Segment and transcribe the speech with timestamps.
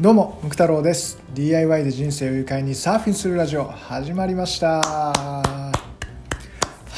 [0.00, 1.18] どうもムク太郎です。
[1.34, 4.80] DIY で人生を愉快にサーフィンするラジオ始まりました。
[4.80, 5.72] は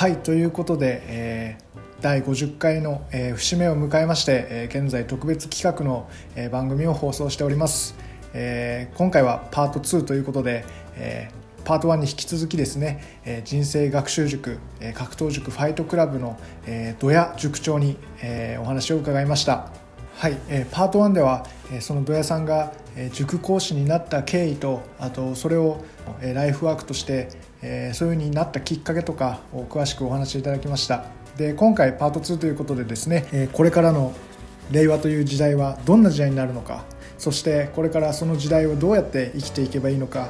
[0.09, 7.97] いということで、えー第50回の、えー節目を迎えまして、えー現在特別企画の、えー番組を放送しております、
[8.35, 10.65] えー今回はパート2ということで、
[10.95, 19.73] えーパート1に引き続きですね、え人生学習塾、え格闘塾ファイトクラブの、えー、ドヤ塾長に、えお話を伺いました。
[20.15, 22.73] はい、えーパート1では、えーそのドヤさんが、
[23.13, 25.85] 塾講師になった経緯とあとそれを、
[26.21, 27.29] ライフワークとして、
[27.61, 31.05] そういう風になったきっかけとかを詳しくお話しいただきました。
[31.37, 34.13] で今回パート2ということでですね、これからの
[34.71, 36.85] 令和という時代はどんな時代になるのか
[37.19, 40.29] そしてこれからその時代をどうやって生きていけばいいのか、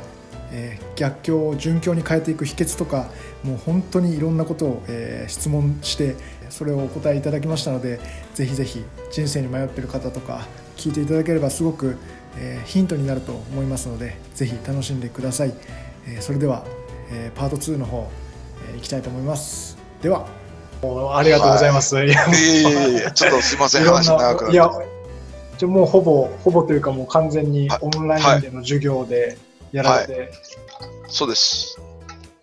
[0.52, 3.08] え逆境を順境に変えていく秘訣とか
[3.42, 6.16] もう本当にいろんなことを、え質問して
[6.50, 7.98] それをお答えいただきましたので
[8.34, 11.96] ぜひぜひ人生に迷っている方とか聞いていただければすごく、
[12.36, 15.54] えーヒントになると思いますのでぜひ楽しんでください、
[16.06, 16.64] えーそれでは、
[17.10, 18.10] えーパート2の方、
[18.70, 19.76] えーいきたいと思います。
[20.00, 20.26] では
[20.82, 22.08] ありがとうございます、い。
[22.08, 24.88] やいえいえいえ、ちょっとすいません、いろん話長くないやなって。
[25.58, 27.78] じゃあもうほぼほぼというかもう完全にはい。
[27.82, 29.38] オンラインでの授業で
[29.70, 30.32] やられて、
[31.06, 31.80] そうです。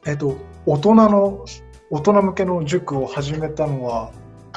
[0.06, 1.45] えっと大人の
[1.90, 4.12] 大人向けの塾を始めたのは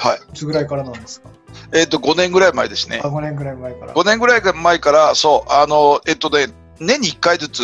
[0.08, 0.18] はい。
[0.18, 1.28] いつぐらいからなんですか？
[1.72, 3.08] えっ、と、5年ぐらい前ですねあ。
[3.08, 6.46] 5年ぐらい前から5年ぐらい前から、そう、あの、えっとね、
[6.80, 7.62] 年に1回ずつ、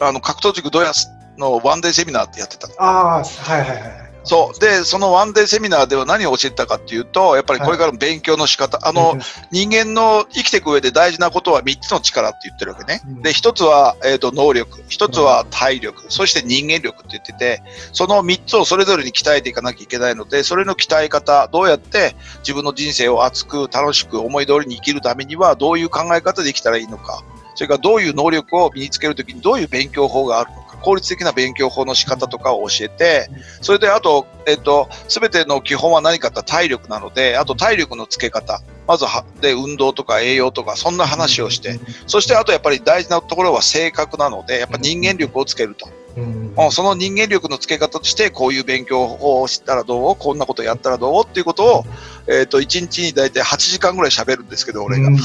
[0.00, 1.08] あの、格闘塾ドヤス
[1.38, 2.68] のワンデーセミナーってやってた。
[2.78, 4.60] ああはいはいはいそう。
[4.60, 9.16] で、そのワンデーセミナーでは何を教えてたかっていうと、やっぱりこれからの勉強の仕方、あの、
[9.50, 13.02] 人間の生きていく上で大事なことは3つの力って言ってるわけね。
[13.06, 13.22] うん。
[13.22, 17.62] で、1つは、えっ、と、能力、1つは体力、そして人間力って言ってて、
[17.92, 33.30] その3つをそれぞれに鍛えていかなきゃいけないので、それの鍛え方、どうやって自分の人生を熱く楽しく思い通りに生きるためには、どういう考え方で生きたらいいのか、それからどういう能力を身につけるときにどういう勉強法があるのか、効率的な勉強法の仕方とかを教えて、
[33.60, 45.88] それであと、えっと、すべての基本は何かって体力なので、あと体力のつけ方、まずは、で、運動とか栄養とか、そんな話をして、そしてあとやっぱり大事なところは性格なので、やっぱ人間力をつけると。
[46.16, 46.54] うん。
[46.56, 51.84] うんその人間力のつけ方として、こういう勉強をしたらどうこんなことやったらどうっていうことを、
[52.26, 55.08] えっ、と、1日に大体8時間ぐらい喋るんですけど、俺が。
[55.08, 55.16] うん。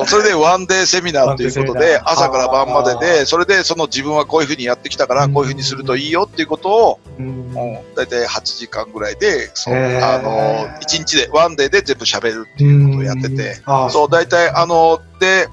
[0.00, 7.26] うん、それでワンデーセミナーということで、朝から晩まであで、それでその自分はこういうふうにやってきたから、こういうふうにするといいよっていうことを、うん。
[7.26, 13.60] うん、大体8時間ぐらいで、そあの、1日で、ワンデーで全部喋るっていうことをやってて、
[13.90, 15.48] そう、大体、あの、で、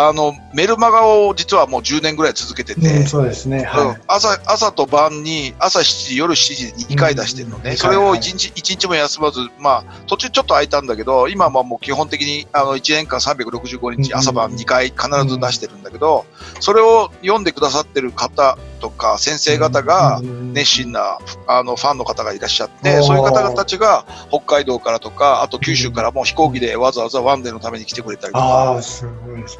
[0.00, 3.58] あの、メルマガを実はもう10年ぐらい続けてて、うんそうですね。
[3.58, 3.64] うん。
[3.88, 16.26] はい朝朝と晩に朝7時夜7時に2回出してるのね、うんそれをはい1日一日も休まず、まあ、途中ちょっと空いたんだけど今はもう基本的にあの1年間365日うん朝晩2回必ず出してるんだけど、
[16.60, 20.52] それを読んでくださってる方とか先生方がうん。
[20.52, 28.80] 熱心なあのファンの方がいらっしゃって、そういう方々たちが北海道からとかあと九州からも飛行機でわざわざワンデーのために来てくれたりとか。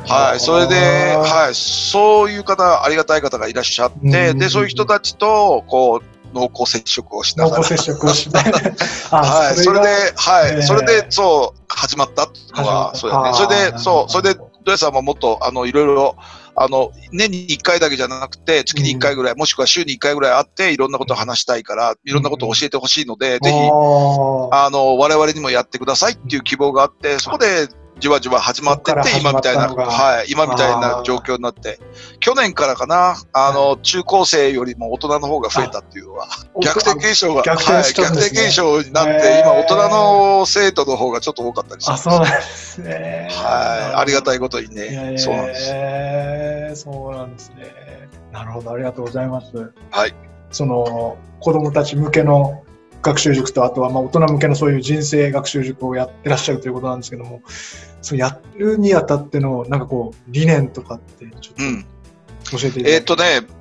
[0.06, 0.74] はい、それで、
[1.16, 4.38] はい、そういう方、ありがたい方がいらっしゃって、うん。
[4.38, 8.38] で、そういう人たちと、こう、濃厚接触をしながら、濃厚接触をして
[9.10, 10.62] あはい、それで、はい、えー。
[10.62, 12.28] それで、そう、始まった
[12.60, 12.98] のは、始まった。
[12.98, 13.32] そうやね。
[13.34, 16.16] それで、そう、それで、ドヤさんももっと、あの、いろいろ、
[16.60, 23.56] あの、年に1回だけじゃなくて、月に1回ぐらい、もしくは週に1回ぐらい会って、いろんなことを話したいから、いろんなことを教えてほしいので、ぜひ、
[24.52, 27.68] ああの、我々にもやってくださいっていう希望があって、そこで
[28.00, 31.80] じわじわ始まってって、今みたいな、はい、今みたいな状況になって、
[32.20, 42.08] 去年からかな、あの、中高生よりも大人の方が増えたっていうのは、ー 逆転現象が、逆転はい、逆転現象になって、今大人の生徒の方がちょっと多かったりします。
[42.08, 45.70] あそうなんですねはい、ありがたいことにね、そうなんです。
[45.72, 48.08] えーそうなんですね。
[48.32, 49.72] なるほど、ありがとうございます。
[49.90, 50.14] はい。
[50.50, 52.62] その、子供たち向けの
[53.02, 57.42] 学習塾と、あとはまあ大人向けのそういう人生学習塾をやってらっしゃるということなんですけども、
[58.02, 61.80] そうやるにあたっての、なんかこう、理念とかって、ちょうん。
[61.80, 63.58] っと教えていただえーっとね、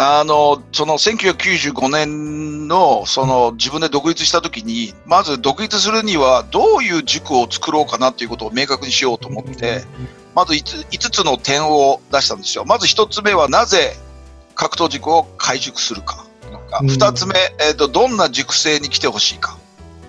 [0.00, 9.82] あの、その1995年の、その自分で独立した時に、まず独立するにはどういう塾を作ろうかなっていうことを明確にしようと思って、
[10.36, 12.64] まず 5, 5つの点を出したんですよ。
[12.64, 13.96] まず1つ目はなぜ
[14.54, 16.27] 格闘塾を開塾するか。
[16.80, 19.58] うん2つ目、えーっと、どんな塾生に来てほしいか。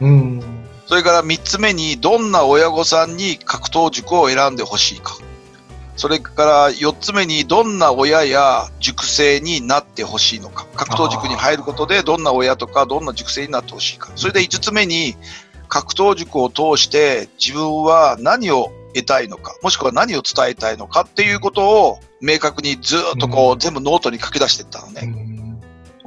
[0.02, 0.44] うん。
[0.88, 5.18] それから3つ目に、どんな親御さんに格闘塾を選んでほしいか。
[5.96, 10.66] それから4つ目に、どんな親や塾生になってほしいのか。
[10.76, 14.12] 格闘塾に入ることで、どんな親とか、どんな塾生になってほしいか。
[14.16, 15.16] それで5つ目に、
[15.68, 25.02] 格闘塾を通して自分は何を得得たいのか、もしくは何を伝えたいのかっていうことを明確にずっとこう、うん、全部ノートに書き出していったのね。
[25.04, 25.29] うん、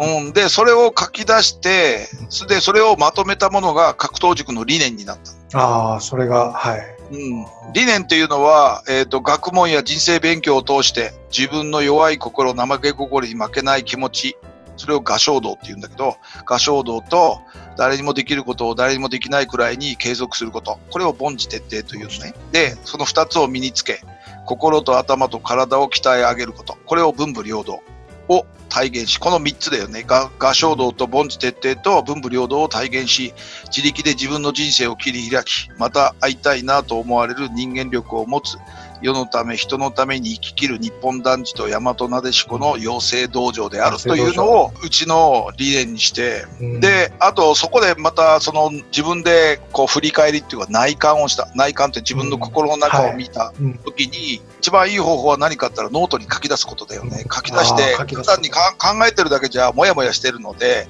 [0.02, 2.08] うん、で、それを書き出して、
[2.48, 5.18] で、それをまとめたものが格闘塾の理念になっ
[5.50, 5.58] た。
[5.58, 6.80] ああ、それが、はい。
[7.12, 14.36] うん、理念っていうのは、えっ、ー、と、学問や人生勉強を通して自分の弱い心、怠け心に負けない気持ち、
[14.76, 16.16] それを合唱道って言うんだけど、
[16.46, 17.40] 合唱道と
[17.76, 20.78] 誰にもできることを誰にもできないくらいに継続すること。
[20.90, 22.34] これを凡事徹底というのね。
[22.50, 24.00] で、その二つを身につけ、
[24.46, 26.76] 心と頭と体を鍛え上げること。
[26.86, 27.80] これを文武両道
[28.28, 30.02] を体現し、この3つだよね。
[30.38, 33.34] 合唱道と凡事徹底と文武両道を体現し、
[33.66, 38.56] 自力で自分の人生を切り開き、また会いたいなと思われる人間力を持つ
[39.02, 46.46] 世のため人のために生き切る日本男児と大和なでしこの養成道場であるというのをうちの理念にして、
[46.80, 51.50] で、あとそこでまたその自分でこう振り返りっていうか内観をした。
[51.54, 53.52] 内観って自分の心の中を見た
[53.84, 57.24] 時に、一番いい方法は何かって言ったらノートに書き出すことだよね。
[57.32, 58.58] 書き出して、単に考
[59.06, 60.86] えてるだけじゃもやもやしてるので、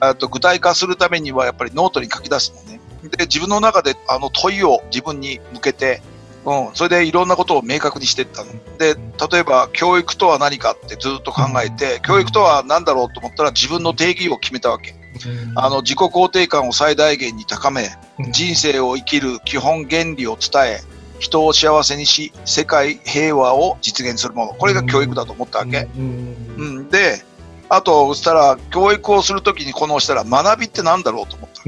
[0.00, 2.80] あと具体化するためにはやっぱりノートに書き出すのね。
[3.16, 6.02] で、自分の中であの問いを自分に向けて、
[6.48, 8.52] うん、それでいろんなことを明確にしていったの。
[8.78, 8.94] で、
[9.30, 14.94] 例えば教育とは何かってずっと考えて、教育とは何だろうと思ったら自分の定義を決めたわけ。
[15.56, 17.90] あの自己肯定感を最大限に高め、
[18.30, 20.80] 人生を生きる基本原理を伝え、
[21.18, 24.54] 人を幸せにし、世界平和を実現するもの。
[24.54, 25.88] これが教育だと思ったわけ。
[25.96, 27.24] うん、で、
[27.68, 31.62] あと、そしたら、教育をするときにこのしたら、学びって何だろうと思った。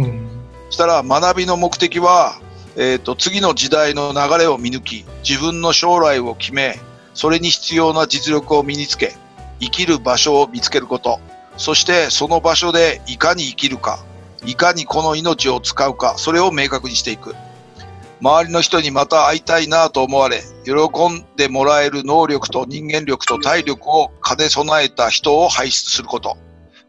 [0.69, 2.41] そしたら、学びの目的は、
[2.77, 6.79] えーと、次の時代の流れを見抜き自分の将来を決め
[7.15, 9.15] それに必要な実力を身につけ
[9.61, 11.21] 生きる場所を見つけること。
[11.57, 14.03] そしてその場所でいかに生きるか
[14.47, 17.35] いかにこの命を使うかそれを明確にしていく。
[18.23, 26.37] 周りの人にまた会いたいなと思われ喜んでもらえる能力と人間力と体力を兼ね備えた人を輩出すること。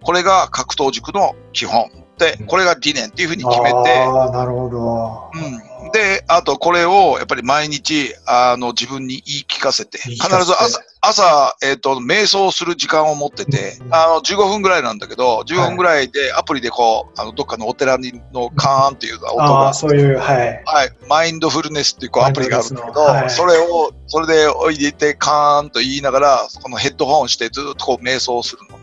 [0.04, 1.90] これが格闘塾の基本。
[2.18, 19.70] でこれが理念っていうふうに決めて、あなるほど、うん、で、あとこれをやっぱり毎日、あの、自分に言い聞かせて、必ず朝、朝、えっ、ー、と、瞑想する時間を持ってて、あの、15分ぐらいなんだけど、15分ぐらいでアプリでこう、あの、どっかのお寺にのカーンっていう音が。
[19.70, 20.62] あそういう、はい。
[20.64, 20.94] はい。
[21.10, 28.82] マインドフルネスっていうこうアプリがあるんだけど、はい、それを、それでおいでてカーンと言いながら、このヘッドホンしてずっとこう瞑想するの。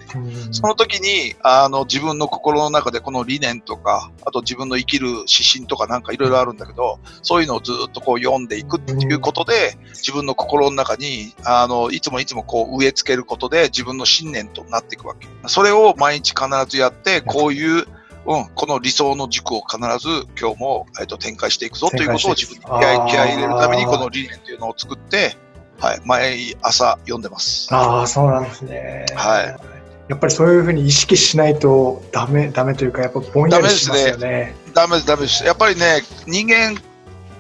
[0.52, 6.87] その時に、あの、自分の心の中でこの理念とか、あと自分の生きる指針とかなんかいろいろあるんだけど、
[7.22, 15.26] そういうのをずっとこう読んでいくっていうことで、自分の心の中に、あの、いつもいつもこう植え付けることで自分の信念となっていくわけ。
[15.46, 17.86] それを毎日必ずやって、こういう、
[18.26, 25.36] うん、この理想の軸を必ず今日も、えっと、展開していくぞということを自分に気合気合い入れるためにこの理念というのを作って、
[25.78, 27.74] はい、毎朝読んでます。
[27.74, 29.06] ああ、そうなんですね。
[29.14, 29.77] はい。
[30.08, 34.54] やっぱりそういうふうに意識しないとダメ、ダメというか、やっぱぼんやりしますよね。
[34.74, 35.44] ダメです、ダメです。
[35.44, 36.80] やっぱりね、人間、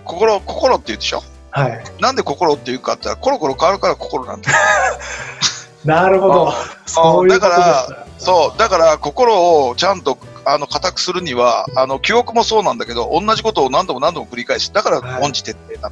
[0.04, 1.22] 心、心って言うでしょ？
[1.50, 1.84] はい。
[2.00, 4.58] なんで心っていうかってコロコロ変わるから心なんだよ。
[5.84, 6.52] なるほど。
[6.86, 15.90] そうだから、そう、だから心をちゃんと、あの、固くするには、あの、記憶もそうなんだけど、同じことを何度も何度も繰り返し、だから、音痴徹底な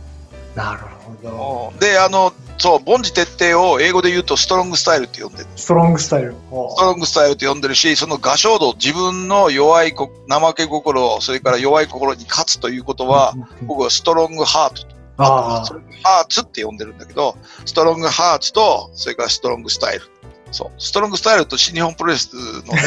[0.64, 0.95] なるほど。
[1.80, 5.46] で、あの、そう、凡事徹底を英語で言うとストロングスタイルって呼んでる。
[5.56, 6.32] ストロングスタイル。
[6.32, 14.96] ストロングスタイルって呼んでるし、その合唱度、自分の弱いこ、怠け心、それから弱い心に勝つということは、僕はストロングハートと。
[15.18, 15.64] あ
[16.02, 20.10] ハーツって呼んでるんだけど、ストロングハーツと、それからストロングスタイル。
[20.50, 20.80] そう。
[20.80, 22.82] ストロングスタイルと新日本プロレスのね、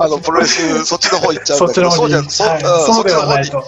[0.00, 3.58] あの、プロレス、そっちの方行っちゃうんだけど、そうじゃ、そ,、はい、そうではないと。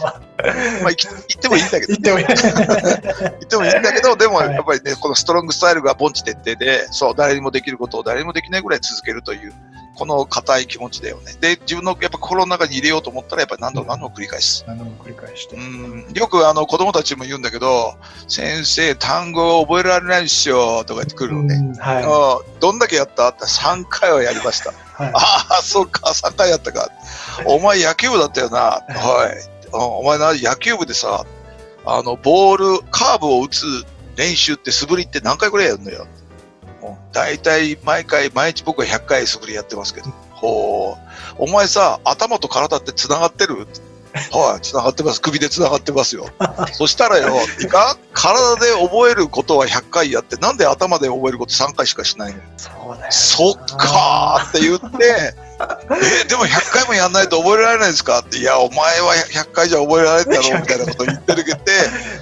[0.83, 2.25] まあ、行ってもいいんだけど、行ってもいい。
[2.31, 9.53] 行ってもいいんだけど、でもやっぱりね、このストロングスタイルが凡地徹底で、そう、誰にもできることを誰にもできないぐらい続けるという、
[10.01, 11.35] この硬い気持ちだよね。
[11.43, 14.65] で、自分のやっぱ心の中に入れようと思ったら、やっぱり何度も何度も繰り返す。
[14.67, 15.57] 何度も繰り返して。
[15.57, 16.07] うん。
[16.15, 21.79] よくあの子供たちも言うんだけど、先生、単語を覚えられないんですよ、とか言ってくるのね。
[21.79, 22.61] はい。
[22.61, 23.29] どんだけやった？
[23.29, 24.73] って3回はやりました。
[24.97, 26.91] はい、ああ、そうか、3回やったか。
[27.45, 28.59] お前野球部だったよな。
[28.59, 29.69] はい。
[29.73, 31.27] お前な、野球部でさ、
[31.85, 33.67] あの、ボール、カーブを打つ
[34.17, 36.07] 練習って素振りって何回ぐらいやるのよ。
[37.13, 40.11] 大体毎回、毎日僕は100回素振りやってますけど。
[40.33, 41.35] ほう。
[41.39, 43.67] お前さ、頭と体って繋がってる？
[44.33, 45.21] はい、繋がってます。
[45.21, 46.29] 首で繋がってますよ。
[46.73, 53.13] そしたらよ、いか体で覚えることは100回やって、なんで頭で覚えること3回しかしないのそうだよ。
[53.13, 55.35] そっかーって言って、
[56.23, 58.21] え、 でも100回もやんないと覚えられないですか？
[58.21, 61.59] って、いや、お前は100回じゃ覚えられんだろうみたいなことを言ってるけど、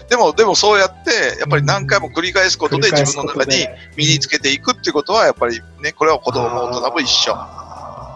[0.09, 7.37] でも、でもそうやって、やっぱり何回も繰り返すことで自分の中に身につけていくっていうことは、やっぱりね、これは子供も大人も一緒。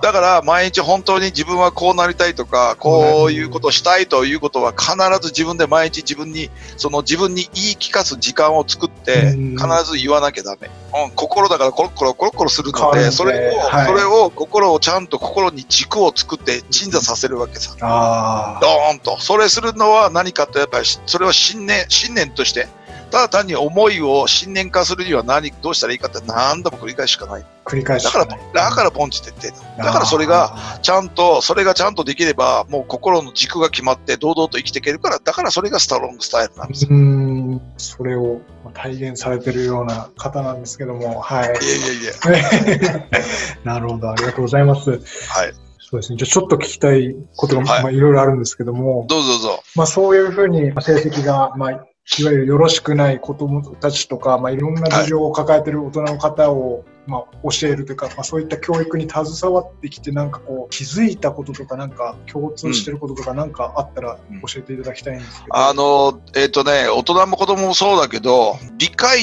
[0.02, 10.70] だから毎日本当に自分はこうなりたいとか、こういうことをしたいということは必ず自分で毎日自分に、その自分に言い聞かす時間を作って、必ず言わなきゃダメ。
[11.04, 17.76] うん、心だからコロコロコロコロするので、それを、はい、それを心をちゃんと心に軸を作って鎮座させるわけさ。
[18.60, 19.20] ドーンと。
[19.20, 22.66] それするのは何かとやっぱり、それは信念、信念として、
[23.12, 27.44] ただ単に思いを信念化するには何、どうしたらいいかって何度も繰り返ししかない。
[27.66, 38.40] 繰り返しだから、だからポンチって言ってだからそれが、ちゃんと、それがちゃんとできれば、もう心の軸が決まって、堂々と生きていけるから、だからそれがストロングスタイルなんですうん、それを
[38.72, 41.44] 体現されてるような方なんですけども、はい。
[41.44, 41.60] いやい
[42.32, 43.08] やいや。
[43.64, 44.90] なるほど、ありがとうございます。
[44.90, 45.00] はい。
[45.78, 46.16] そうですね。
[46.16, 49.04] じゃちょっと聞きたいことが、はい、まあ、いろいろあるんですけども。
[49.10, 49.62] どうぞどうぞ。
[49.76, 51.84] まあ、そういうふうに、成績が、まあ、
[52.18, 65.56] いわゆるよろしくない子供たちとか、まあ、いろんな事情を抱えている大人の方を、まあ、教えるというか、まあ、そういった教育に携わってきて、なんかこう、気づいたこととか、なんか共通してることとか、なんかあったら教えていただきたいんですけど。
[65.56, 69.20] あの、えっ、ー、とね、大人も子供もそうだけど、理解、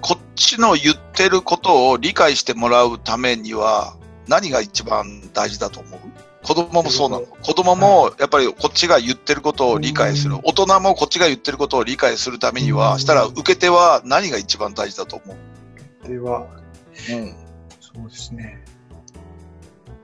[0.00, 3.96] こっちの言ってることを理解してもらうためには、
[4.26, 6.00] 何が一番大事だと思う？
[6.46, 7.26] 子供もそうなの。
[7.26, 10.36] 子供もやっぱりこっちが言ってることを理解する。
[10.44, 15.36] 大人もこっちが言ってることを理解するためには、したら受け手は何が一番大事だと思う？
[15.74, 16.46] 受け手は、
[17.10, 17.36] うん。
[17.80, 18.62] そうですね。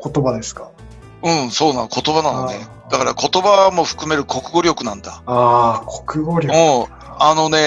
[0.04, 0.72] 言葉ですか？
[1.22, 1.88] うん、そうなの。
[1.88, 2.66] 言葉なのね。
[2.90, 5.22] だから言葉も含める国語力なんだ。
[5.26, 6.52] ああ、国語力。
[6.52, 6.58] う
[6.88, 7.01] ん。
[7.24, 7.58] あのね、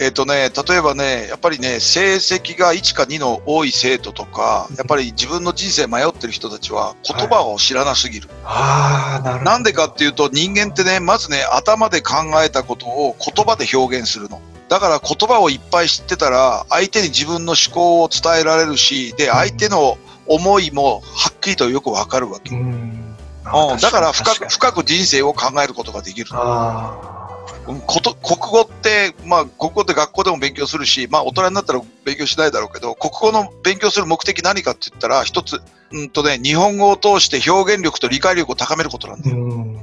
[0.00, 8.28] えっ、ー、とね、例えばね、やっぱりね、成績が1か2の多い生徒とか、やっぱり自分の人生迷ってる人たちは言葉を知らなすぎる。
[8.42, 14.40] はい、あなるなんでかっていうと人間ってね、まずね、頭で考えたことを言葉で表現するの。
[14.68, 22.52] だから言葉をいっぱい知ってたら、相手に自分の思考を伝えられるし、で、相手の思いもはっきりとよくわかるわけ。
[22.52, 26.26] うん、うん、だから深く、深く人生を考えることができる。
[26.32, 27.13] あ
[27.64, 39.36] こと国語って、まあ、国語って学校でも勉強するし、まあ、大人になったら勉強しないだろうけど、国語の勉強する目的何かって言ったら、一つ、うんとね、日本語を通して表現力と理解力を高めることなんだよ。
[39.36, 39.74] うん。
[39.74, 39.80] うん。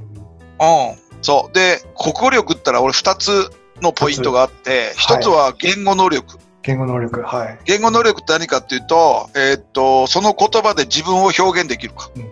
[1.21, 1.53] そう。
[1.53, 3.49] で、国語力って言ったら俺二つ
[3.81, 6.37] のポイントがあって、一つは言語能力。
[6.63, 7.59] 言語能力、はい。
[7.65, 12.11] 言語能力って何かっていうと、えー、っと、その言葉で自分を表現できるか。
[12.15, 12.25] うん、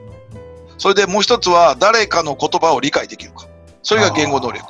[0.78, 3.48] それでもう一つは誰かの言葉を理解できるか。
[3.82, 4.64] それが言語能力。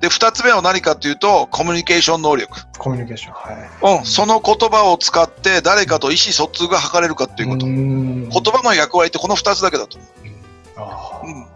[0.00, 2.66] で、二つ目は何かというと、コミュニケーション能力。
[2.78, 3.32] コミュニケーション。
[3.32, 3.98] はい。
[3.98, 4.04] うん。
[4.04, 7.66] その言葉を使って誰かと意思疎通が図れるかということ。
[7.66, 9.98] 言葉の役割ってこの二つだけだと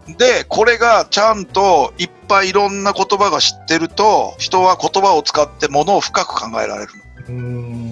[0.07, 7.03] うん、で、これがちゃんといっぱいいろんな言葉が知ってると、人は言葉を使ってものを深く考えられるの。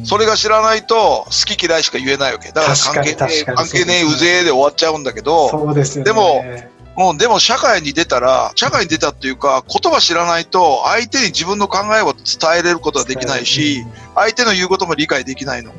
[0.05, 2.49] それが知らないと、好き嫌いしか言えないわけ。
[2.49, 6.03] だから関係ねえ、関係ねえ、うぜえで終わっちゃうんだけど、ね。
[6.03, 6.43] でも、
[7.09, 13.83] うん、でも社会に出たら、社会に出たっていうか、言葉知らないと、相手に自分の考えを伝えれることはできないし、
[14.15, 15.73] 相手の言うことも理解できないの。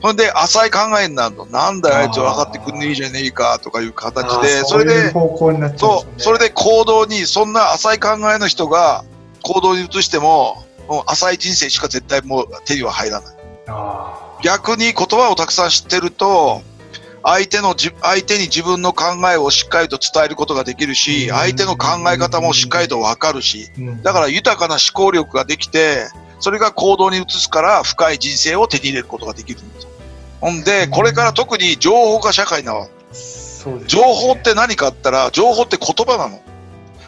[0.00, 1.46] ほんで、浅い考えになるの。
[1.46, 9.04] なんだよ、あいつ分かってくんねえじゃねえか、とかいう形で、それで、そう、それで行動に、そんな浅い考えの人が
[9.42, 13.34] 行動に移しても、もう浅い人生しか絶対もう手には入らない。
[14.42, 16.62] 逆に言葉をたくさん知ってると、
[17.24, 23.70] 相手のじ、相手に自分の考えをしっかりと伝えることができるし、相手の考え方もしっかりとわかるし、
[24.02, 26.08] だから豊かな思考力ができて、
[26.40, 29.86] それが行動に移すから深い人生を手に入れることができるんです。
[30.40, 32.88] ほんで、これから特に情報化社会なわ。
[33.86, 36.40] 情報って何かあったら、情報って言葉なの。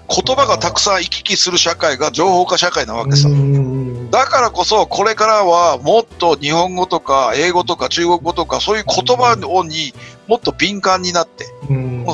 [0.08, 3.28] 言葉がたくさん行き来する社会が情報化社会なわけさ。
[4.10, 9.34] だからこそ、これからはもっと日本語とか英語とか中国語とかそういう言葉
[9.66, 9.92] に
[10.26, 11.46] もっと敏感になって、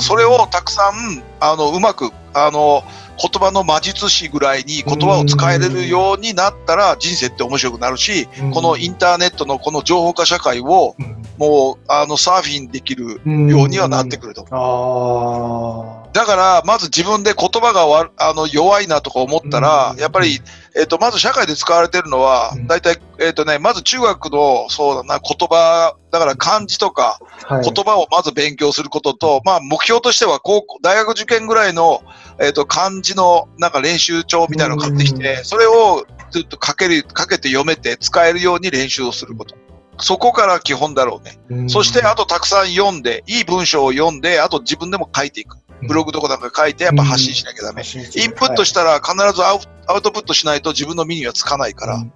[0.01, 2.85] それをたくさん、あの、うまく、あの、
[3.21, 10.95] 言葉の魔術師ぐらいに言葉を使えれるようになったら人生って面白くなるし、このインターネットのこの情報化社会を
[11.41, 13.19] もう、あの、サーフィンできる
[13.49, 14.43] ようにはなってくると。
[14.43, 20.39] だから、まず自分で言葉がわあの弱いなとか思ったら、やっぱり、
[20.77, 27.19] えっ、ー、と、まず社会で使われてるのは、大体、えっ、ー、とね、まず中学の、そうだな、言葉、だから漢字とか、
[27.49, 32.03] 言葉をまず勉強することと、はい、まあ、目標としては、高校、大学受験ぐらいの、
[32.39, 39.55] えっ、ー、と、漢字の、なんか練習帳みたいなのを買ってきて、それをずっとかける、かけて読めて使えるように練習をすること。
[40.01, 41.39] そこから基本だろうね。
[41.51, 41.71] うん。
[41.71, 45.59] そして、あとたくさん読んで、いい文章を読んで、あと自分でも書いていく。
[45.87, 47.83] ブログとかなんか書いて、やっぱ発信しなきゃダメ。
[47.83, 52.13] インプットしたら必ずアウアウトプットしないと自分の身にはつかないから、うん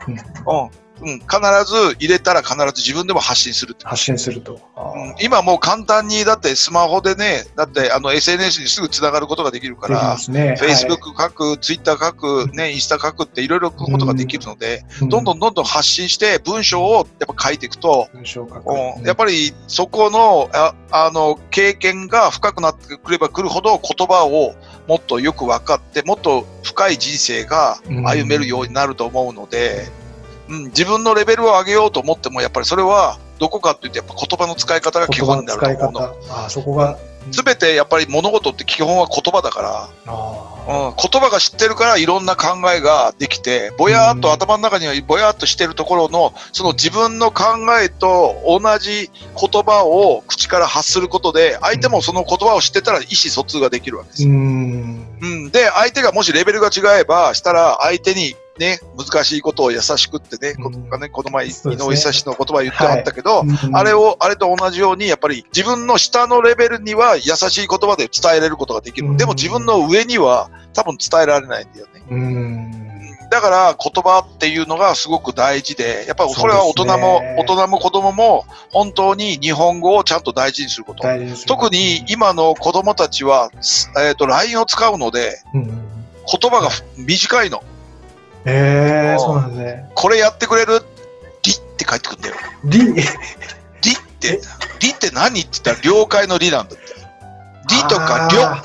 [1.00, 1.14] うんうん。
[1.14, 1.18] うん。
[1.20, 1.28] 必
[1.66, 3.76] ず入れたら必ず自分でも発信する。
[3.82, 4.60] 発信すると。
[4.76, 10.56] うん、今もう簡単に、だってスマホでね、だってあの SNS にすぐ繋がることができるから、すね。
[10.58, 24.54] Facebook 書く、Twitter 書く、ね、インスタ書くっていろいろことができるので、はいどんどんどんどん発信して文章をやっぱ書いていくと、文章を書くうん、やっぱりそこの、ああの、経験が深くなってくればくるほど言葉を
[24.86, 29.86] もっとよく分かって、もっと深い人生が歩めるようになると思うので、
[30.48, 36.00] うん、自分のレベルを上げようと思っても、やっぱりそれはどこかっていうと、やっぱ言葉の使い方が基本になると思うの。
[36.00, 36.06] 方。
[36.06, 36.98] あーそこが。
[37.30, 47.44] すべてやっぱり物事って基本は言葉だから、あうん、言葉が知ってるからいろんな考えができて、ぼやーっと頭の中にはぼやーっとしてるところの、その自分の考
[47.82, 49.10] えと同じ
[49.40, 54.28] 言葉を口から発することで、相手もその言葉を知ってたら意思疎通ができるわけです。
[54.28, 69.08] うん、で、相手がもしレベルが違えば、したら相手にね、難しいことを優しくってね、うんねこの前、井上久志の言葉言ってあったけど、うんあれを、あれと同じように、やっぱり自分の下のレベルには優しい言葉で伝えれることができる。
[69.08, 72.02] うんでも自分の上には多分伝えられないんだよね。
[72.10, 72.84] うん。
[73.30, 81.06] だから言葉っていうのがすごく大事で、やっぱりこれは大人も、ね大人も子供も本当に日本語をちゃんと大事にすること。
[81.08, 83.50] ね特に今の子供たちは、
[84.06, 85.64] えっ、と、LINE を使うので、うん。
[85.64, 87.62] 言葉が短いの。
[88.46, 89.90] ええ、そうなんですね。
[89.94, 90.82] これやってくれる？
[91.42, 92.34] リって返ってくるんだよ。
[92.64, 93.04] リ、リっ
[94.20, 94.40] て、
[94.80, 96.84] リって何って言ったら了解のリなんだって。
[97.70, 98.62] リとかりょ、あ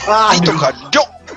[0.00, 0.90] ーあーリとかりょ、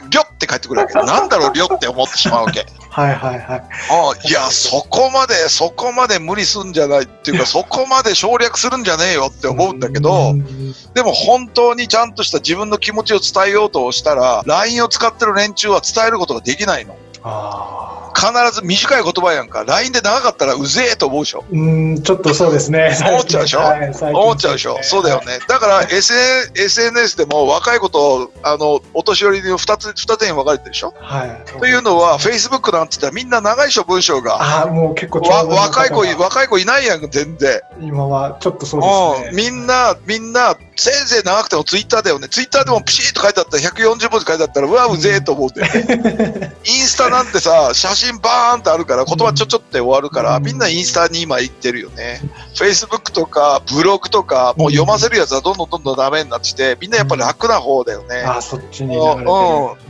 [0.09, 0.93] りょって返ってくるわけ。
[1.03, 2.65] なんだろう、りょって思ってしまうわけ。
[2.89, 3.63] はいはいはい。
[3.89, 16.97] あいや、そこまで、そこまで無理すんじゃないっていうか、そこまで省略するんじゃねえよって思うんだけどう、んでも本当にちゃんとした自分の気持ちを伝えようとしたら、LINE を使ってる連中は伝えることができないの。
[17.23, 18.10] ああ。
[18.15, 19.63] 必ず短い言葉やんか。
[19.65, 21.43] LINE で長かったらうぜえと思うでしょ。
[21.51, 22.95] うん、ちょっとそうですね。
[23.07, 23.59] 思っちゃうでしょ？
[23.59, 24.77] はい思っちゃうでしょ？
[24.83, 25.39] そうだよね。
[25.47, 30.93] だから、SN SNS でも若い子と、あの、お年寄りの二つ、二手に分かれてるでしょ？
[30.99, 31.59] はい。
[31.59, 34.35] というのは、Facebook なんて言ったらみんな長いでしょ、文章が。
[34.41, 37.61] ああ、もう結構若い子い、若い子いないやん、全然。
[37.81, 39.43] 今はちょっとそうですうん、ね。
[39.43, 42.27] みんな、みんな、せいぜい長くてもツイッターだよね。
[42.27, 46.53] ツイッターでもピシッと書いてあったら140文字書いてあったら、うわ、うぜえと思うんだよね。
[46.65, 52.21] インスタなんてさ、写真バーンってあるから、言葉ちょちょって終わるから、うんみんなインスタに今行ってるよね。
[52.55, 58.17] Facebook とか、ブログとか、もう読ませるやつはどんどんどんどんダメになってきて、みんなやっぱり楽な方だよね。
[58.21, 59.27] ああ、そっちにうん流れてる。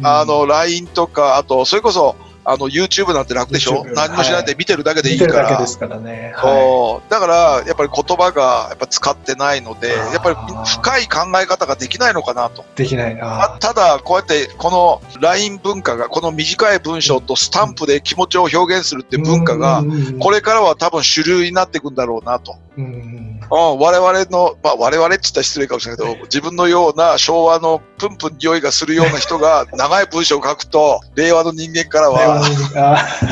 [0.04, 2.16] あの、LINE とか、あと、それこそ、
[2.52, 3.86] あの、YouTube なんて楽でしょ？
[3.96, 5.32] 何もしないで見てるだけでいいから。
[5.44, 6.34] るだけですからね。
[6.36, 10.36] はそうだから、やっぱり言葉がやっぱ使ってないので、やっぱり
[10.66, 12.64] 深い考え方ができないのかなと。
[12.64, 12.66] い。
[12.76, 13.44] できないまな。
[13.44, 19.84] あただ、こうやってこの LINE 文化が、この短い文章とスタンプで気持ちを表現するっていう文化が、
[20.20, 22.56] これ、れからは多分主流になっていくんだろうなと。
[22.76, 32.42] うんうん、我々の、まあ我々って言ったら失礼かもしれないけど、自分のような昭和のプンプン匂いがするような人が 長い文章を書くと、令和の人間からは、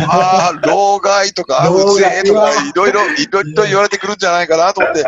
[0.08, 5.06] ああ、老害とか、うぜえとかいろいろ、いろいろ言われてくるんじゃないかなと思って、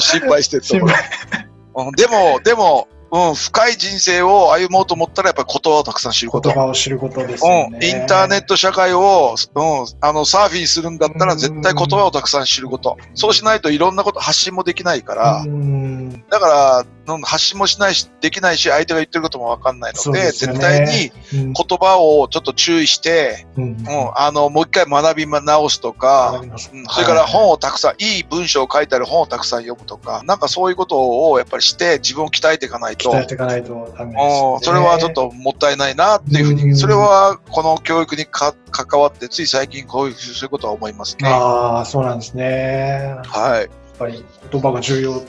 [0.00, 1.84] 心配してるところ。
[1.86, 6.48] うん、でも、でも、うん、深い人生を歩もうと思ったら、やっぱり言葉をたくさん知ること。
[6.48, 7.78] 言葉を知ることですよね。
[7.78, 12.98] うん、インターネット社会を、うん、あの、サーフィンするんだったら、絶対言葉をたくさん知ること。
[13.14, 17.22] そうしないといろんなこと発信もできないから、うんだから、うん。
[17.22, 20.32] 発信もしないし、できないし、相手が言ってることもわかんないので、でね。
[20.32, 21.52] 絶対にうん。
[21.52, 23.64] 言葉をちょっと注意して、うん。
[23.64, 26.52] うん、あの、もう一回学び直すとか、うん。
[26.58, 34.54] それから本をたくさん、いい文章を書いてある本をたくさん読むとか、なんかそういうことをやっぱりして自分を鍛えていかないと、鍛えていかないとダメですよね。
[34.54, 34.60] うん。
[34.60, 36.56] それはちょっともったいないなっていうふううん。
[36.70, 41.28] に、それはこの教育にか関わって、つい最近こういう、そういうことは思いますね。
[41.28, 42.44] ああ、そうなんですね。
[42.44, 43.68] やっはい。
[43.98, 45.22] ぱり言葉が重要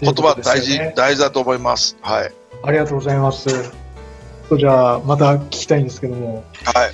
[0.00, 1.96] 言葉とですよね大事、大事だと思います。
[2.00, 2.32] はい。
[2.62, 3.72] ありがとうございます。
[4.48, 6.92] とじゃあ、また聞きたいんですけども、はい。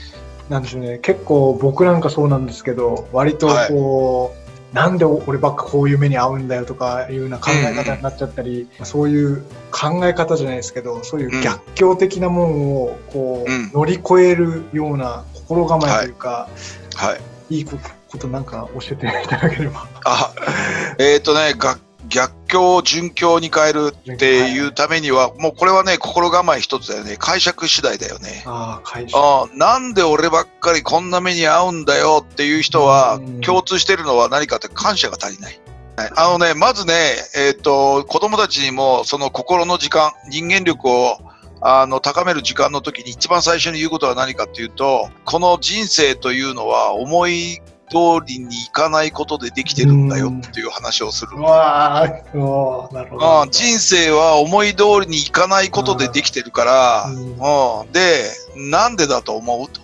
[0.48, 16.48] なんでしょうね、結構僕なんかそうなんですけど、割とこう、なんで俺ばっかこういう目に遭うんだよとかいうような考え方になっちゃったり、そういう考え方じゃないですけど、そういう逆境的なものをこう、うん乗り越えるような心構えというか、
[16.94, 17.16] は
[17.50, 17.56] い。
[17.56, 19.86] い、いことことなんか教えていただければ。
[20.04, 20.32] あ、
[20.98, 27.16] えっ、とね、が逆況を順境に変えるっていうためには、もうこれはね、心構え一つだよね。
[27.18, 28.42] 解釈次第だよね。
[28.46, 29.18] ああ、解釈。
[29.18, 35.60] あなんで俺ばっかりこんな目に遭うんだよっていう人はうん共通してるのは何かって感謝が足りない。
[35.96, 36.94] はいあのね、まずね、
[37.36, 41.18] えっ、と、子供たちにもその心の時間、人間力を
[41.60, 47.60] あの高める時間の時に一番最初に言うことは何かっていうと、この人生というのは思い
[47.92, 51.36] 通りにいかないことでできてるんだよっていう話をする。
[51.36, 51.42] う。
[51.42, 53.42] わーおーなるほど。
[53.42, 57.82] あ人生は思い通りにいかないことでできてるから、うん。
[57.82, 59.82] うん、で、なんでだと思うと。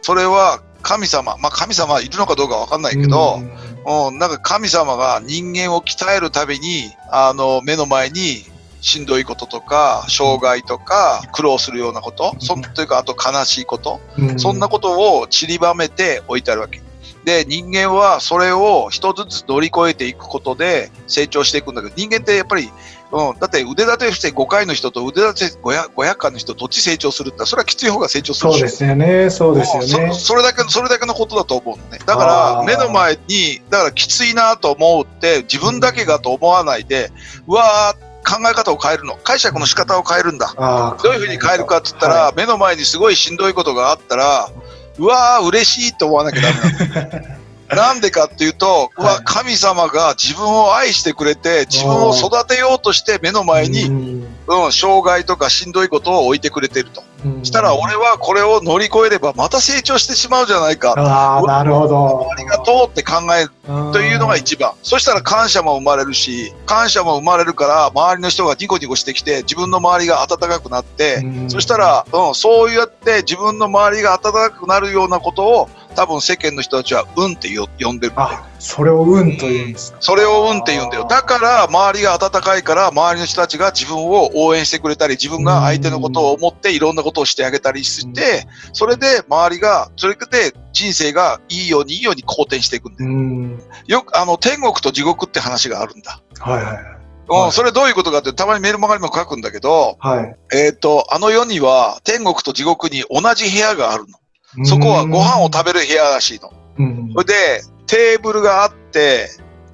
[0.00, 3.40] それは神様、まあ神様いるのかどうかわかんないけど、
[3.86, 8.44] うん、なんか神様が人間を鍛えるために、あの、目の前に
[8.80, 12.62] しんどいこととか、障害とか、苦労するようなこと、そん。
[12.62, 14.38] というか、あと悲しいこと、うん。
[14.38, 16.80] そんなことを散りばめて置いてあるわけ。
[17.24, 22.70] で、人間はそれを一つずつ乗り越えていくことで成長していくんだけど、人間ってやっぱり、
[23.12, 30.12] うん、だって腕立てして5回の人と腕立て 500, 500回の人、どっち成長するって、それはきつい方が成長するそうですよね、そうですよね。
[30.14, 31.98] そそれだけの、それだけのことだと思うのね。
[32.06, 37.10] だから、目の前に、だからきついなと思うって、自分だけがと思わないで、
[37.48, 39.16] うわー、考え方を変えるの。
[39.24, 40.54] 解釈の仕方を変えるんだ。
[41.02, 44.50] どういうふうに変えるかって言ったら、は目の前にすごいしんどいことがあったら、
[44.98, 47.40] うわー、嬉しいと思わなきゃダメなの。
[47.70, 57.02] なんでかっていうと、うわはい、神様が自分を愛してくれて、自分を育てようとして目の前に、うんうん、障害とかしんどいことを置いてくれてると。
[57.24, 60.94] うんしたら、俺はこれを乗り越えれば、また成長してしまうじゃないか。
[60.96, 62.28] ああ、なるほど。
[62.30, 63.50] ありがとうって考える
[63.92, 64.72] というのが一番。
[64.82, 78.12] そしたら感謝も生まれるし、感謝も生まれるから、周りの人がニコニコしてきて、自分の周りが温かくなって、うんそしたら、うん、そうやって自分の周りが温かくなるようなことを、多分世間の人たちは、うんってよ呼んでる。
[78.16, 79.98] あ、それを運と言うんですか。
[80.00, 81.06] それをうんって言うんだよ。
[81.08, 93.10] だから、周りが温かいから、周りの人たちが自分を応援してくれたり、自分が相手のことを思っていろんなことをしてあげたりして、それで周りが、それで人生がいいようにいいように好転していくんだよ。
[93.10, 93.62] うん。
[93.86, 96.20] よく、あの、天国と地獄って話があるんだ。
[96.38, 100.18] はいはいうん、はいそれどういうことかって、たまにメールマガにも書くんだけど、はい。
[100.18, 100.36] はい。
[100.52, 104.19] えっ、と、あの世には天国と地獄に同じ部屋があるの。
[104.64, 106.52] そこはご飯を食べる部屋らしいの。
[106.78, 109.28] うんそれで、テーブルがあって、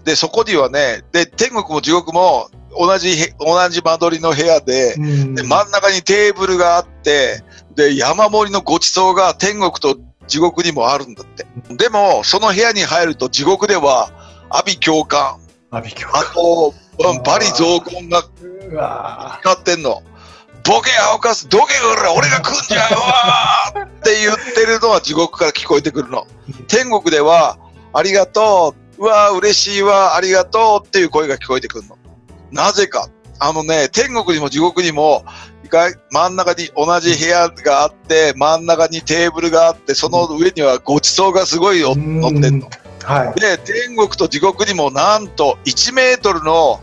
[0.05, 7.43] で、そこにはね、で、天国も地獄も同じへ、同じ間取りの部屋で、うんで、真ん中にテーブルがあって、
[7.75, 11.47] で、山盛りのごちそうが天国と地獄にもあるんだって。
[11.75, 14.11] でも、その部屋に入ると地獄では、
[14.49, 15.39] 阿鼻教官、
[15.71, 18.23] 阿鼻教あと、うん、バリ雑言が
[19.43, 20.03] 光ってんの。
[20.67, 26.27] ボケ青かす、どけほら、俺が食うんじゃうわーって言ってるのは地獄から聞こえてくるの。
[26.67, 27.59] 天国では、
[27.93, 31.97] ありがとう、うわー嬉しいわ、ありがとうっていう声が聞こえてくるの。
[32.51, 33.09] なぜか。
[33.39, 35.25] あのね、天国にも地獄にも、
[35.69, 42.69] が真ん中に同じ部屋があって、真ん中にテーブルがあって、その上にはごちそうがすごいの乗ってんの。
[43.05, 43.41] はい。
[43.41, 46.81] で、天国と地獄にもなんと1メートルの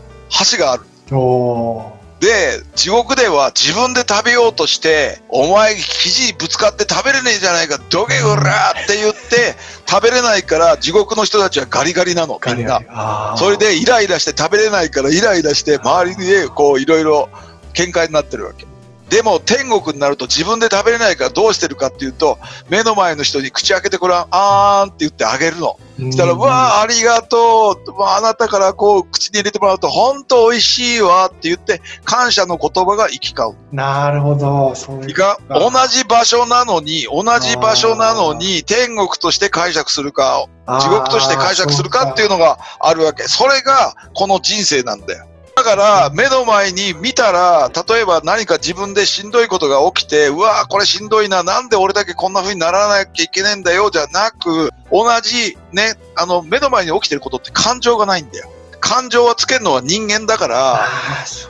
[0.52, 0.84] 橋がある。
[1.12, 1.93] おー
[2.24, 9.54] で、地獄では自分で食べようとして、お前肘ぶつかって食べれねえじゃないか、どけほらって言って、
[9.86, 13.34] 食べれないから地獄の人たちはガリガリなの、みんな。
[13.36, 17.28] それでイライラして食べれないからイライラして周りでこういろいろ
[17.74, 18.64] 喧嘩になってるわけ。
[19.08, 22.38] でも天国になると自分で食べれないからどうしてるかっていうと、
[22.68, 25.78] 目の前の人に口開けてごらん、あーんって言ってあげるの。
[25.98, 27.92] うんしたら、うわあ、ありがとう。
[27.92, 33.74] まああなたからこう、口に入れてもらうと、本当美味しいわって言って、感謝の言葉が行き交う。
[33.74, 34.74] なるほど。
[34.74, 43.24] そういうか同じ場所なのに、同じ場所なのに、天国として解釈するか、地獄として解釈するかっていうのがあるわけ。
[43.24, 45.26] それが、この人生なんだよ。
[45.64, 58.50] だから、目の前に見たら、例えば何か自分でしんどいことが起きて、うわーこれしんどいな、なんで俺だけこんな風にならなきゃいけねえんだよ、じゃなく、同じ、ね、あの、目の前に起きてることって感情がないんだよ。
[58.80, 60.86] 感情はつけるのは人間だから、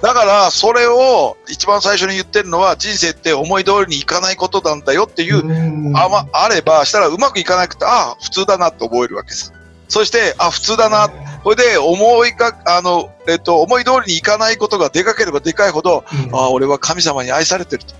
[0.00, 9.50] だから、それを一番最初に言ってるのは、人生って思い通りにいかないことなんだよっていう、うんあま、あれば、したらうまくいかなくて、ああ、普通だなって覚えるわけさ。
[9.88, 11.10] そして、あ、普通だな。
[11.44, 16.34] これで、思いか、あの、えっと、思い通りにいかないことがでかければでかいほど、うん。
[16.34, 17.94] ああ、俺は神様に愛されてると。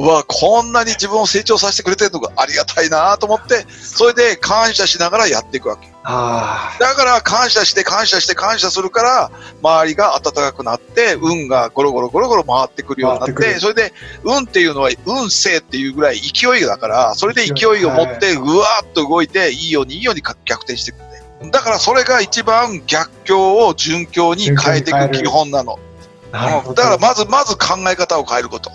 [0.00, 5.90] うわ、こんなに自分を成長させてくれてるのがありがたいなと思って、それで感謝しながらやっていくわけ。
[6.04, 9.30] あだから感謝して感謝して感謝するから、
[9.62, 13.92] 周りが暖かくなって、運がゴロゴロゴロゴロ回ってくるようになって、それで、
[14.24, 20.96] 運っていうのは運勢っていうぐらい勢いだから、それで勢いを持って、ぐわーっと動いて、いいようにいいように逆転していく。
[21.02, 21.09] ん
[21.48, 25.78] だからそれが一番逆境を順境に変えていく基本なの。
[26.26, 28.70] うん、だからまず、まず考え方を変えること。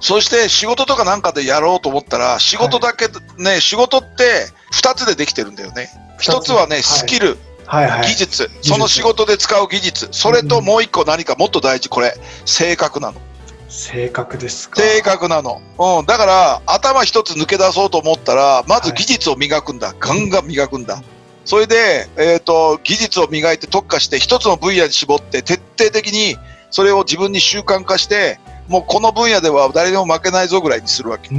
[0.00, 5.88] そして仕事とかなんかでやろうと思ったら、仕事だけ、ね、はい、仕事って2つでできてるんだよね。
[6.20, 7.38] 1つはね、スキル。
[7.66, 12.14] はいはい、技術、その仕事で使う技術、それともう一個何かもっと大事、これ、
[12.46, 13.20] 性格なの。
[13.68, 14.80] 性格ですか。
[14.80, 15.60] 性格なの。
[15.78, 16.06] うん。
[16.06, 19.88] だから、頭一つ抜け出そうと思ったら、まず技術を磨くんだ。
[19.88, 21.02] はい、ガンガン磨くんだ。
[21.48, 26.36] それで、えっ、ー、と、技術を磨いて特化して、一つの分野に絞って、徹底的に
[26.68, 31.30] それを自分に習慣化して、もうこの分野では誰にも負けないぞぐらいにするわけ。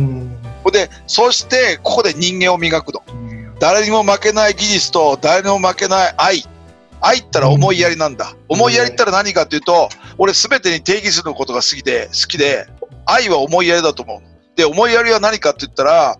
[0.71, 3.03] で、そして、ここで人間を磨くの。
[3.59, 6.43] 誰にも負けない技術と誰にも負けない愛。
[7.01, 8.33] 愛ったら思いやりなんだ。
[8.47, 12.65] 思いやりったら何かっていうと、俺すべてに定義することが好きで、好きで、
[13.05, 14.28] 愛は思いやりだと思う。
[14.59, 16.17] で、思いやりは何かって言ったら、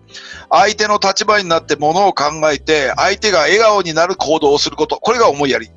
[0.48, 4.96] 相手の立場になってものを考えて、相手が笑顔になる行動をすること。
[4.96, 5.68] これが思いやり。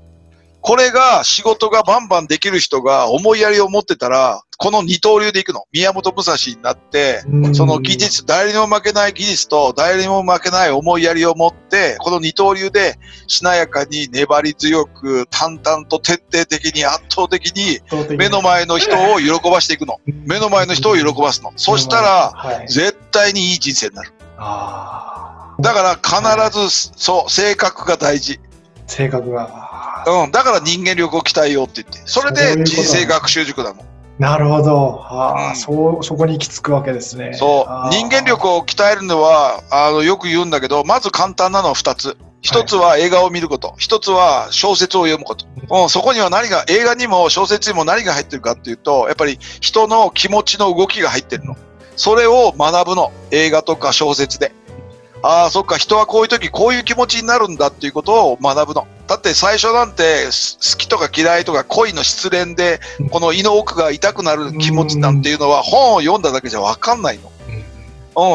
[0.64, 5.66] これが仕事がバンバンできる人が思いやりを持ってたら、この二刀流でいくの。
[5.74, 7.22] 宮本武蔵になって、
[7.54, 12.98] その技術、誰にも負けない技術と誰にも負けない思いやりを持って、この二刀流で
[13.28, 17.82] しなやかに粘り強く、淡々と徹底的に圧倒的に
[18.16, 19.98] 目の前の人を喜ばしていくの。
[20.06, 21.52] 目の前の人を喜ばすの。
[21.58, 24.14] そしたら、絶対にいい人生になる。
[25.60, 28.40] だから必ず、そう、性格が大事。
[28.94, 30.04] 性格が。
[30.06, 33.86] うん、だから人間力を鍛えようって言って、それで人生学習塾だもん。
[34.20, 35.02] なるほど。
[35.10, 37.34] あ、うん、そう、そこに行き着くわけですね。
[37.34, 37.90] そう。
[37.90, 42.16] 人間力を鍛えるのは、あの、よく言うんだけど、まず簡単なのは二つ。
[42.42, 43.74] 一つは映画を見ること。
[43.78, 45.46] 一つは小説を読むこと。
[45.70, 51.56] うん、そこには何が、映画にも小説にも何が入ってるかっていうと、やっぱり人の気持ちの動きが入ってるの。
[51.96, 53.12] それを学ぶの。
[53.32, 54.52] 映画とか小説で。
[55.24, 58.86] ああ、そっか、人はこういう時こういう気持ちになるんだっていうことを学ぶの。
[59.08, 62.80] だって最初なんて好きとか嫌いとか恋の失恋で
[63.12, 67.32] この胃の奥が痛くなる気持ちなんていうのは本を読んだだけじゃわかんないの。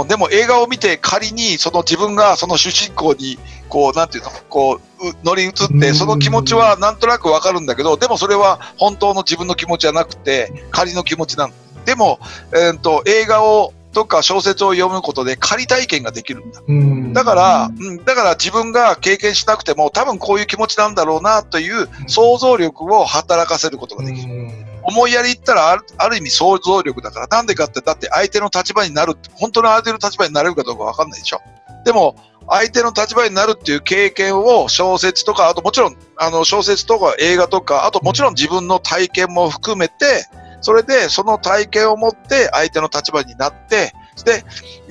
[0.00, 11.54] うん、でも映画を見て仮にその自分がその主人公にこうなんていうのこう乗り移ってその気持ちはなんとなくわかるんだけどでもそれは本当の自分の気持ちじゃなくて仮の気持ちなの。
[11.84, 12.18] でも、
[12.52, 16.62] えーと映画をとか小説を読むことで仮体験ができるんだ。
[17.20, 24.50] だから、うん、だから自分が経験しなくても多分こういう気持ちなんだろうなという想像力を働かせることができる。
[24.84, 31.40] 思いやり言ったらあるある意味想像力だから、なんでかって、だって相手の立場になる、本当の相手の立場になれるかどうかわかんないでしょ。
[31.84, 32.14] でも、
[32.48, 40.28] 相手の立場になるっていう経験を小説とか、あともちろん、あの小説とか映画とか、あともちろん自分の体験も含めて、
[40.60, 43.92] それで、その体験を持って相手の立場になって、
[44.24, 44.44] で、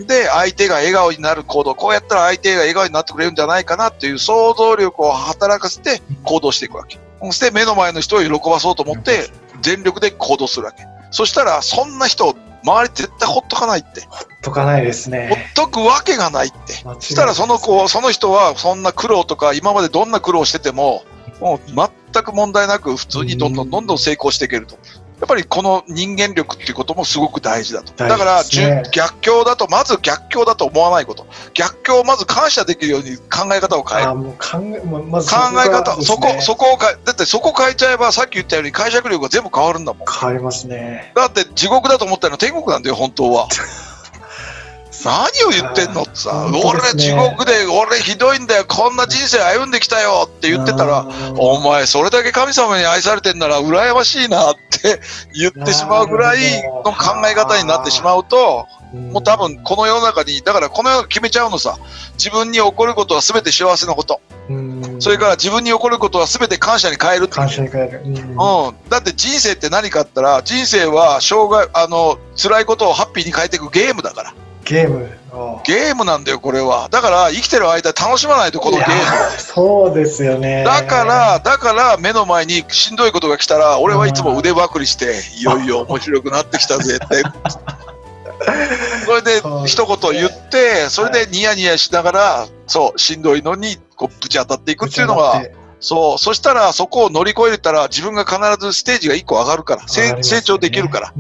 [0.04, 6.98] で、相手が笑顔になる行動、こうやったら相手が笑顔になってくれるんじゃないかなっていう想像力を働かせて行動していくわけ。
[7.22, 9.30] そして目の前の人を喜ばそうと思って
[9.62, 10.86] 全力で行動するわけ。
[11.12, 14.02] そしたら、そんな人、周り絶対ほっとかないって。
[14.02, 15.30] ほっとかないですね。
[15.56, 16.74] ほっとくわけがないって。
[16.74, 21.04] そしたらその子、その人はそんな苦労とか、今までどんな苦労してても、
[21.40, 21.60] もう
[22.14, 24.78] 全く問題なく普通にどんどんどんどん成功していけると。
[25.20, 27.92] やっぱりこの人間力っていうこともすごく大事だと。
[27.96, 28.44] だから、
[28.92, 31.26] 逆境だと、まず逆境だと思わないこと。
[31.56, 34.16] 逆境をまず感謝できるように考え方を変える。
[34.16, 40.08] もう考え、まず考え方、ね、そこ、そこを変え、だってそこ変えちゃえば、さっき言ったように解釈力が全部変わるんだもん。
[40.08, 41.12] 変わりますね。
[41.16, 43.48] だって地獄だと思ったの天国なんだよ、本当は。
[45.06, 51.08] 何を言ってんのってさ、ね、俺地獄で、俺ひどいんだよ、こんな人生歩んできたよって言ってたら、
[51.38, 55.00] お前それだけ神様に愛されてんなら羨ましいなって
[55.34, 56.94] 言ってしまうぐらいの考
[57.30, 58.66] え方になってしまうと、
[59.12, 61.78] もう多分この世の中に、だからこの世が決めちゃうのさ、
[62.14, 64.22] 自分に起こることは全て幸せなこと。
[65.00, 68.02] それから自分に起こることは全て感謝に変える感謝に変える。
[68.06, 68.36] うん。
[68.90, 74.34] だって人生って何かあったら、人生は障害、あの、辛いことをハッピーに変えていくゲームだから。
[74.68, 75.10] ゲーム。
[75.66, 76.90] ゲームなんだよ、これは。
[76.90, 78.94] だから、生きてる間楽しまないと、このゲーム。
[79.40, 80.64] そうですよね。
[80.64, 87.24] だから、だから目の前にしんどいことが来たら、俺はいつも腕ばくりして、いよいよ面白くなってきたぜ って。
[89.06, 95.42] それで一言言って、それでニヤニヤしながら、そう、しんどいのにこうぶち当たっていくっていうのが、
[95.80, 101.14] そう、そしたらそこを乗り越えたら自分が必ずステージが1個上がるから、ね、成長できるから。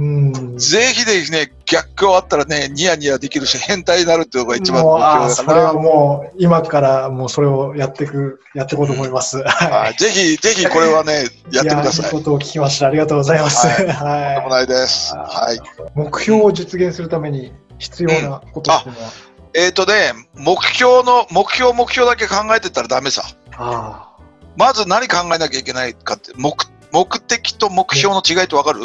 [0.58, 5.30] ぜひぜひね、逆境あったらね、ニヤニヤできるし、変態になるっていうのが一番目標だから。
[5.30, 9.44] それはもう、今からもうそれをやっていく、やっていこうと思います。
[9.44, 9.94] はい。
[9.96, 12.06] ぜひ、ぜひこれはね、やってください。
[12.06, 12.88] いいことを聞きました。
[12.88, 13.68] ありがとうございます。
[13.68, 13.76] はい。
[13.78, 15.14] とんでもないです。
[15.16, 15.60] はい。
[15.94, 19.08] 目標を実現するために必要なことっていうのは、
[19.54, 23.24] うん、えっ、ー、とね、目標の、目標、目標だけ考えてたらダメさ。
[23.58, 24.07] ああ。
[24.58, 26.54] まず何考えなきゃいけないかって、目
[26.92, 28.82] 目的と目標の違いってわかる？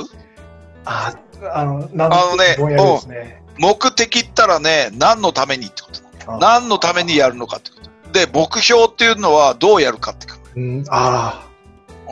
[0.84, 1.16] あ、
[1.52, 3.42] あの、なんあのねぼんやりですね。
[3.58, 6.32] 目的ったらね、何のためにってこと。
[6.32, 8.10] あ何のためにやるのかってこと。
[8.12, 11.51] で、目標っていうのはどうやるかって考うん、あえ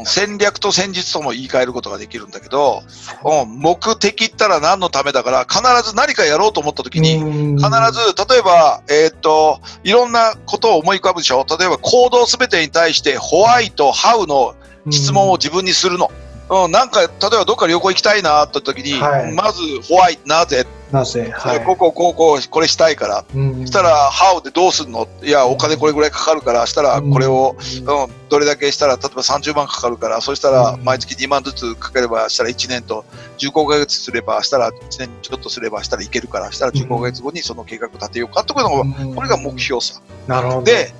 [0.04, 2.82] 戦略と戦術とも言い換えることができるんだけど、
[3.24, 3.42] あ。
[3.42, 3.46] う。
[3.46, 11.46] ん、目的ったら何のためだから、必ず何かやろうと思った時に、必必ず、例えば、えーっと、いろんなことを思い浮かぶでしょ。
[11.58, 14.54] 例えば行動すべてに対して、ホワイト、ハウの
[14.90, 16.10] 質問を自分にするの。
[16.50, 19.32] うん、なんか、例えばどっか旅行行きたいなって時に、はい。
[19.32, 21.64] まず、ホワイト、なぜ、なぜ、はい。
[21.64, 23.24] こうこうこうこう、これしたいから。
[23.34, 25.06] うんそしたら、ハウでどうすんの？
[25.22, 27.84] いや、お金これぐらいかかるから、したら、これを、うん、
[28.28, 33.04] どれだけしたら、例えば30万かかるから、そしたら、うん毎月2万ずつかければ、したら1年と、
[33.38, 40.00] 15ヶ月すれば、したら1年ちょっとすれば、したらいけるから、したら15ヶ月後にその計画立てようかってことが、うんこれが目標さ。
[40.26, 40.62] なるほど。
[40.64, 40.92] で、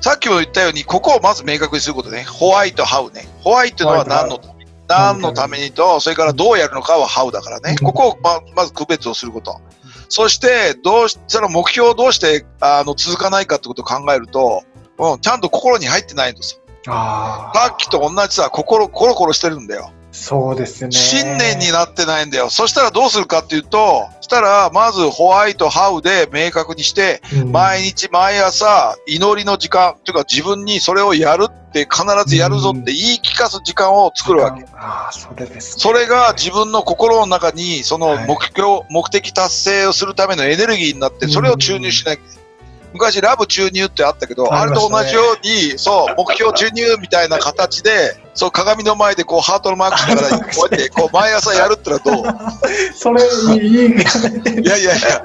[0.00, 2.22] さっきも言ったように、ここをまず明確にすることね。
[2.24, 3.26] ホワイト、ハウね。
[3.40, 4.57] ホワイトのは何のために
[4.88, 7.76] 何のためにと、それからどうやるのかはハウだからね。
[7.80, 9.60] うんここをままず区別をすること。
[10.08, 14.64] そして、どうし、その目標をどうして、あの、続かないかってことを考えると、
[14.98, 16.62] うん、ちゃんと心に入ってないんですよ。
[17.54, 19.92] さっきと同じさ、心、コロコロしてるんだよ。
[20.18, 20.90] そうですね。
[20.90, 22.50] 信念になってないんだよ。
[22.50, 34.64] そしたらどうするかっていうと、そしたら、まずホワイト、ハウで明確にして、うん毎日毎朝祈りの時間っていうか自分にそれをやるって必ずやるぞって言い聞かす時間を作るわけ。
[34.74, 35.80] ああ、それですね。
[35.82, 42.37] それが自分の心の中にそのはい目標、目的達成をするためのエネルギーになってそれを注入しなきゃいけない。
[42.92, 52.64] 昔ラブ注入ってあったけど、あれと同じように、そう、目標注入みたいな形で、そう、鏡の前でこうハートのマークしながら、こうやってこう毎朝やるってのはどう？
[52.94, 53.22] それ、
[53.54, 53.86] いい、
[54.62, 55.24] いやいやいや、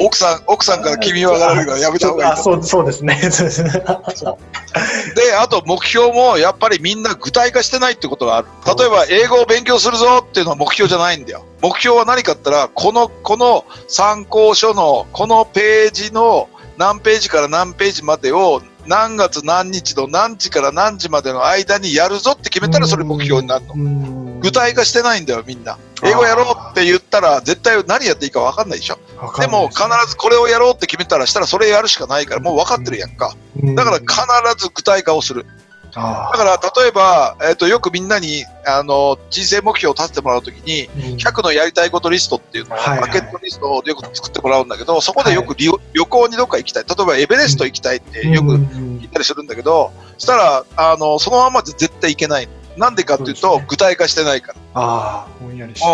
[0.00, 3.18] 奥さん、奥さんから君は上がられるからやめた方がいいあ、そう、そうですね。
[3.30, 3.70] そうですね。
[3.70, 8.48] で、あと目標もやっぱりみんな具体化してないってことがある。
[8.78, 11.44] 例えば英語を勉強するぞっていうのは目標じゃないんだよ。
[11.62, 23.74] 目標は何かったら、この、この参考書のこのページの何ページから何ページまでを何月何日の何時から何時までの間にやるぞって決めたらそれ目標になるの。
[23.76, 25.78] の具体化してないんだよ、みんな。
[26.02, 28.98] 英語やろうって言ったら絶対何やっていいか分かんないでしょ。
[29.38, 33.36] でも必ずこれをやろうって決めたらしたらそれやるしかないからもう分かってるやんか。
[33.62, 35.44] ずだから必ず具体化をする。
[35.94, 43.00] あだから、例えば、えっ、と、よくみんなに、あの、人生目標を立ててもらうときに、ー100のやりたいことリストっていうのを、はいはい。
[43.00, 46.84] バケットリストをよく作ってもらうんだけど、そこでよく旅,、旅行にどっか行きたい。
[46.84, 48.98] 例えば、エベレスト行きたいってよくうん。
[48.98, 52.48] 言ったりするんだけど、そしたら、あの、そのままで絶対行けない。
[52.80, 54.58] なんでかっていうと、具体化してないから。
[54.72, 55.86] ああ、ぼんやりして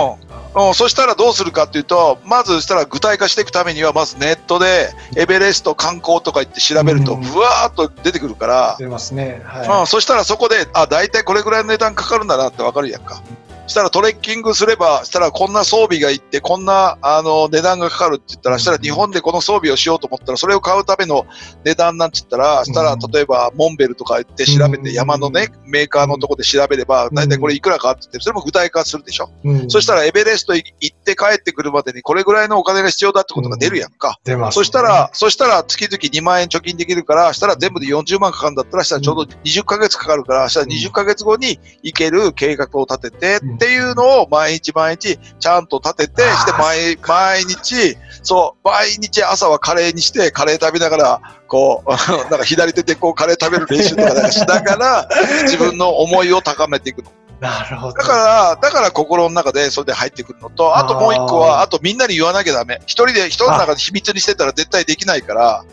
[0.55, 7.21] うん、そしたらどうするかっていうと、まずしたら具体化していくためには、まずネットでエベレスト観光とか言って調べると、うん。
[7.23, 9.43] ぶわーっと出てくるから、出ますね。
[9.45, 13.21] はうん、そしたらそこで、あ、大体これぐらいの値段かかるんだなってわかるやんか。
[13.67, 21.27] したらトレッキングすれば、したらこんな装備がいって、こんな、あの、値段がかかるって言ったら、したら日本でこの装備をしようと思ったら、それを買うための
[21.65, 24.83] 値段なんて言ったら、したらうん例えば、モンベルとか言って調べうん。
[24.83, 29.31] て、山のね、メーカーのとこで調べれば、大体これいくらかって言って、それも具体化するでしょ。
[29.69, 34.19] そしたらエベレスト行って帰ってくるまでにこれぐらいのお金が必要だってことが出るやんか。
[34.25, 34.63] 出ますね。
[34.63, 51.91] そしたら、そしたら月々2万円貯金できるから、したら全部で40万かかるんだったら、したらちょうど20ヶ月かかるから、したら20ヶ月後に行ける計画を立ててうんっていうのを毎日毎日ちゃんと立てて、して毎毎日、そう、毎日朝はカレーにして、カレー食べながら、こう、
[52.31, 55.09] なんか左手でこうカレー食べる練習とかなんかしながら、
[55.45, 57.11] 自分の思いを高めていくの。
[57.41, 57.95] なるほど。
[57.95, 62.81] だから、だから心の中でそれで入ってくるのと、あともう一個は、あとみんなに言わなきゃダメ。
[62.87, 65.65] 一人で、人の中で秘密にしてたら絶対できないから、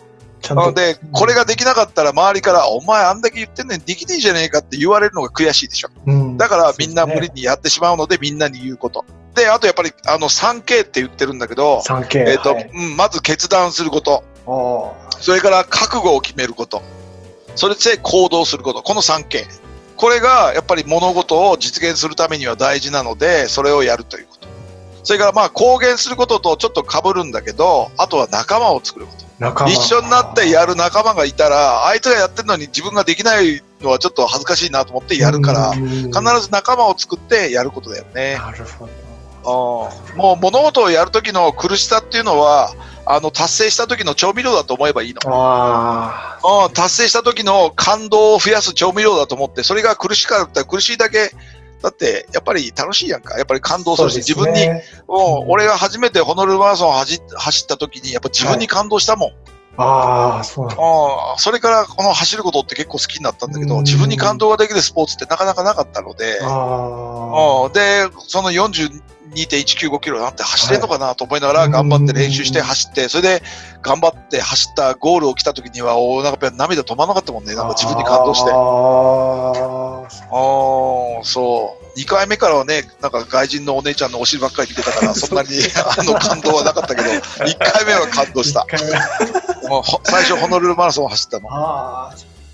[0.49, 5.89] なので、これができなかったら周りから、お前あんだけ言ってんのにできねえじゃねえかって言われるのが悔しいでしょ。
[6.05, 9.05] うんだからみんな無理にやってしまうので、みんなに言うこと。
[9.35, 12.29] で、あとやっぱり、あの、3K って言ってるんだけど、3K。
[12.29, 14.23] えっ、と、はいうん、まず決断すること。
[15.19, 16.81] それから覚悟を決めること。
[17.55, 18.81] それで行動すること。
[18.81, 19.45] この 3K。
[19.95, 24.42] これがやっぱり物事を実現するためには大事なので、それをやるということ。
[25.03, 29.23] それからまあ公言することとちょっと被るんだけど、あとは仲間を作ること。
[29.67, 36.11] 一緒になってやる仲間がいたら、あいつがやってるのに自分ができないのはちょっと恥ずかしいなと思ってやるから、うん必
[36.41, 38.37] ず仲間を作ってやることだよね。
[38.37, 38.91] なるほど。
[38.91, 39.03] うん
[40.17, 42.73] もう物事をやるときの苦しさっていうのは、
[43.05, 45.19] あの達成した時の調味料だと思えばいいの。
[45.25, 46.65] ああ。
[46.67, 51.31] うん、達成した時の感動を増やす調味料だと思って、それが苦しかったら苦しいだけ、
[51.83, 53.37] だって、やっぱり楽しいやんか。
[53.37, 54.81] やっぱり感動するし、自分に、うん、
[55.49, 59.31] 俺が初めてホノルルマラソンを走走った時に、やっぱ自分に感動したもん。
[59.75, 60.83] ああ、そうなんだ。
[60.83, 63.83] あそれからこの走ることって結構好きになったんだけど、うん。
[63.83, 67.73] 自分に感動ができるスポーツってなかなかなかったので、あうん。
[67.73, 68.51] で、その
[69.35, 73.43] 42.195キロなんて走れんのかなと思いながら頑張って練習して走って、それで
[73.81, 77.53] 頑張って走ったゴールを来た時には、おーなんかやっぱ涙止まらなかったもんね。
[77.53, 77.55] あ。
[77.55, 78.51] なんか自分に感動して。
[78.51, 78.53] あ
[81.21, 81.83] あそう。
[81.99, 85.49] 2回目からはね、なんか外人のお姉ちゃんのお尻ばっかり見てたから、 そんなに
[85.97, 87.09] あの感動はなかったけど、
[87.45, 88.65] 1回目は感動した。
[90.03, 91.49] 最初ホノルルマラソンを走ったの。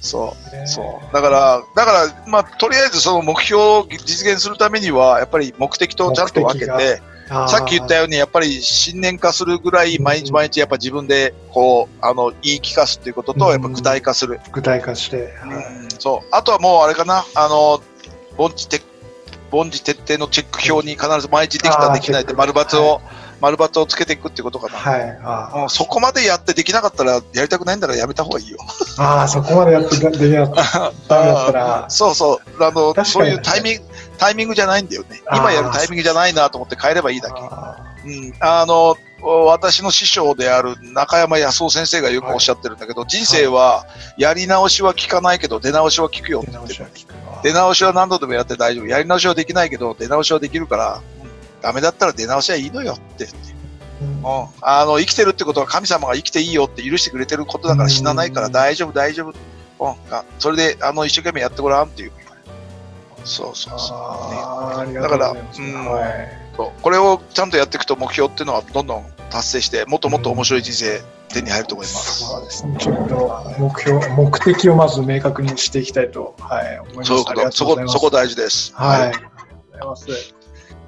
[0.02, 0.56] そう。
[0.56, 1.14] ねそう。
[1.14, 14.39] だから、だから、まあ、とりあえずその目標を実現するためには、やっぱり目的とちゃんと分けて、さっき言ったように、やっぱり信念化するぐらい、毎日毎日やっぱ自分で、こう、あの、言い聞かすっていうことと、うんやっぱ具体化する。
[14.52, 15.34] 具体化して。
[15.41, 16.28] はいうんそう。
[16.32, 17.82] あとはもう、あれかな、あの、
[18.38, 18.82] 凡事徹
[19.52, 24.78] 底のチェック表に必ず毎日できた、できないってチェック丸抜を、丸抜をつけていくってことかな。
[24.78, 25.20] はい。
[25.24, 28.58] あもうそこまでやってできなかったら、やりたくないんだらやめた方がいいよ。
[28.62, 31.52] ーあー、そこまでやってできなかった。
[31.52, 32.64] らそうそう。
[32.64, 33.84] あの、そういうタイミング、
[34.18, 35.22] タイミングじゃないんだよね。
[35.34, 37.36] 今やるタイミングじゃないなと思って変えればいいだけ。
[37.40, 38.34] あうん。
[38.40, 43.86] あの、私の師匠である中山康夫先生がよくおっしゃってるんだけど、人生は
[44.18, 46.86] やり直しは効かないけど出直しは効くよって言ってる
[47.44, 48.86] 出直しは何度でもやって大丈夫。
[48.86, 51.18] やり直しはできないけど出直しはできるから、うん
[51.62, 53.28] ダメだったら出直しはいいのよって。
[54.01, 54.07] うん。
[54.18, 58.51] うん、あの生きてるってことは神様が生きていいよって許してくれてることだから死なないからうん。
[58.53, 59.34] 大丈夫大丈夫、
[59.80, 62.12] うん、あそれであの一生懸命やってごらんっていう。
[63.26, 63.93] そうそうそ
[64.86, 64.99] う、ね。
[64.99, 65.38] だからうん。
[65.38, 66.39] はい。
[66.55, 66.82] そう。
[66.82, 72.78] これをちゃんとやっていくと目標っていうのはどんどん達成してもっともっと面白い人生手に入ると思います、そうですね。
[72.80, 77.07] ちょっと目標、目的をまず明確にしていきたいと、はい、思います。
[77.07, 78.74] そうそこそこ大事です。
[78.76, 79.01] はい。
[79.01, 80.39] ありがとうございます。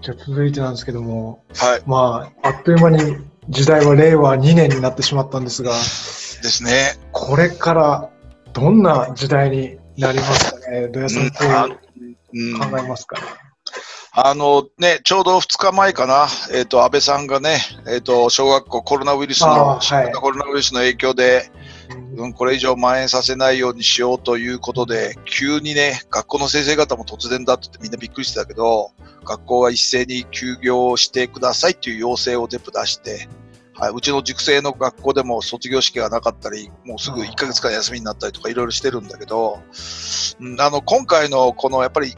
[0.01, 1.81] じゃあ続いてなんですけども、はい。
[1.85, 3.17] まあ、あっという間に
[3.49, 6.97] 時代は令和2年になってしまったんですが、ですね。
[7.11, 8.09] これから
[8.53, 10.89] どんな時代になりますかね？
[10.91, 13.19] 土屋さん、どう考えますか？
[13.19, 13.27] ね。
[14.13, 20.11] あのね、ちょうど2日前かな、えっ、と、安倍さんがね、えっ、と、小学校コロナウイルスの、はい。
[20.11, 21.49] コロナウイルスの影響で、
[22.17, 28.91] うん、これ以上蔓延させないようにしようということで、急にね、学校の先生方も突然だってみんなびっくりしてたけど、
[29.23, 33.27] 学校は一斉に休業してくださいっていう要請を全部出して、
[33.73, 39.59] はい、うちの塾生の学校でも卒業式がなかったり、もうすぐ1ヶ月間休みになったりとかいろいろしてるんだけど、
[40.39, 42.15] うんあの、今回のこのやっぱり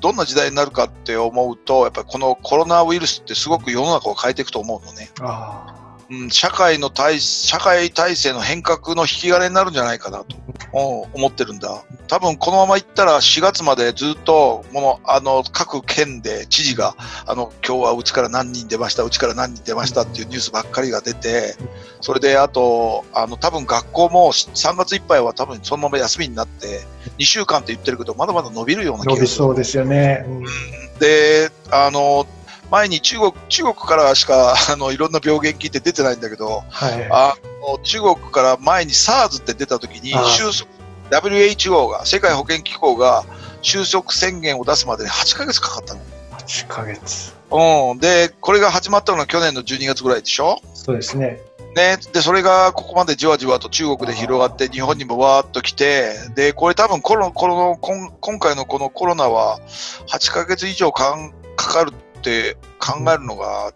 [0.00, 5.10] どんな時代になるかって思うと、やっぱりこのコロナウイルスってすごく世の中を変えていくと思うのね。
[5.20, 5.79] あ
[6.10, 10.36] うん、社会の体、社会体制の変革の引き金になるんじゃないかなと
[10.72, 11.84] うん思ってるんだ。
[12.08, 16.96] 多分このままいったら4月までずっと、もの、あの、各県で知事が、
[17.26, 21.56] あの、今日はうちから何人出ました、うちから何人出ましたっていうニュースばっかりが出て、
[22.00, 26.80] それであと、あの、多分学校も3月いっぱいは多分そのまま休みになって、
[27.18, 29.20] 2週間って言ってるけど、まだまだ伸びるようなあ、気がする。
[29.20, 30.24] 伸びそうですよね。
[30.26, 32.26] うんで、あの、
[32.70, 37.08] 前に中国、中国からしか、 あの、いろんな病原菌って出てないんだけど、はい。
[37.10, 37.34] あ
[37.66, 40.70] の、中国から前に SARS って出た時にあ、収束、
[41.10, 43.24] WHO が、世界保健機構が
[43.62, 46.00] 収束宣言を出すまでに8ヶ月かかったの。
[46.38, 47.34] 8ヶ月。
[47.50, 47.98] うん。
[47.98, 50.60] で、これが始まったのが去年の12月ぐらいでしょ？
[50.74, 51.40] そうですね。
[51.74, 51.98] ね。
[52.12, 59.60] で、それがここまでじわじわと中国で広がって、日本にもわーっと来て、で、これ多分コロコロ今今回のこのコロナは
[60.08, 63.72] 8ヶ月以上かんかかるって考えるのが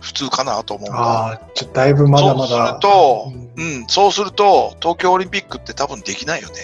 [0.00, 0.90] 普通かなと思う。
[0.92, 2.80] ああ、ちょっとだいぶまだまだそうする。
[2.80, 6.54] と、ううん、そうすると、東京オリンピックって多分できないよね。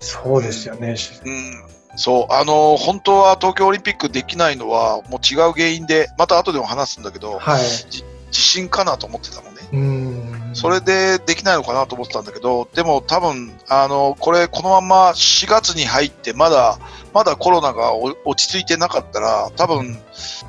[0.00, 0.96] そうですよね。
[1.24, 1.74] うん。
[1.96, 7.62] そう、あの、本当は東京オリンピックできないのは、もう違う原因で、また後でも話すんだけど、はい。
[7.62, 9.53] 地震かなと思ってたのね。
[9.53, 9.53] うん。
[10.54, 16.78] それでできないのかなと思ってたんだけど、でも多分、あの、これ、このまま4月に入って、まだ、
[17.12, 19.98] まだコロナがお落ち着いてなかったら、多分、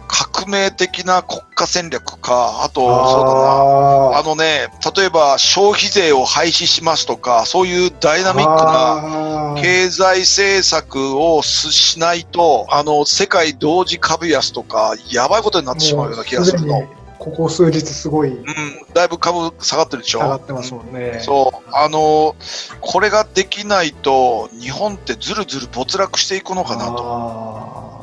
[0.07, 16.88] 革命的な国家戦略か、あと、そうだな、ああのね、例えば消費税を廃止しますとか、そういうダイナミックなな経済政策をししないと、あの、世界同時株安とか、やばいことになってしまうような気がするの。
[17.26, 18.45] ここ数日すごいうん、
[18.93, 20.19] だいぶ株下がってるでしょ？
[20.19, 21.19] 下がってますもんね。
[21.21, 21.69] そう。
[21.73, 22.36] あの、
[22.82, 27.03] これができないと、日本ってずるずる没落していくのかなと。
[27.03, 27.95] あ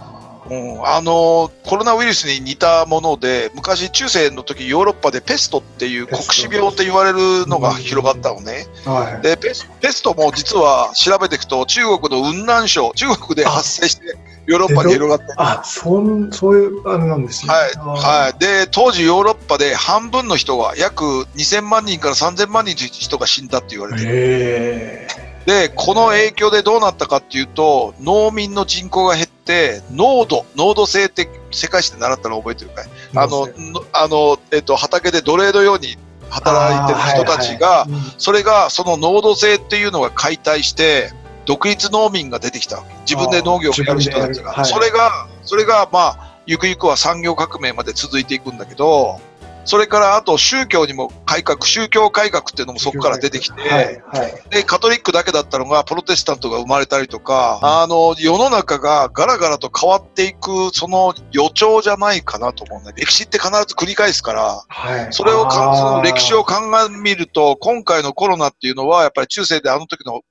[0.51, 8.67] うん、あの、コロナウイルスに似たもので、昔中世の時ヨーロッパでペストっていう黒死病って言われるのが広がったのね。
[8.85, 9.23] ーはい。
[9.23, 14.02] でペス、ペストも実は調べていくと中国の雲南省、中国で発生して
[14.47, 15.33] ヨーロッパに広がって。
[15.37, 17.53] あ、そん、そういう、あれなんですね。
[17.53, 18.39] はい、はい。
[18.39, 21.05] で、当時ヨーロッパで半分の人が、約
[21.37, 24.09] 2000万人から3000万人の人が死んだって言われてる。
[24.13, 25.09] へ
[25.47, 32.87] で、この影響でどうなったかっていうと、農民の人口が減って、濃度、濃度性って世界史で習ったの覚えてるかい？
[33.13, 35.97] ーあの、のあの、えっと、畑で奴隷のように
[36.31, 41.13] 働いてる人たちが、はいはいそれが、その濃度性っていうのが解体して、
[41.45, 42.95] 独立農民が出てきたわけ。
[43.01, 44.53] 自分で農業をやる人たちが。
[44.53, 49.21] あー自それが、それが、まあ、ゆくゆくは産業革命まで続いていくんだけど、
[49.65, 54.51] それからあと宗教にも改革、宗教改革っていうのもそこから出てきて、はい、はい。
[54.51, 62.97] で、カトリックだけだったのが、プロテスタントが生まれたりとか、あの、世の中がガラガラと変わっていく、その予兆じゃないかなと思うんだよ。
[62.97, 65.13] 歴史って必ず繰り返すから、はい。
[65.13, 70.23] それをその歴史を考えてみると、今回のコロナっていうのは、やっぱり中世であの時の、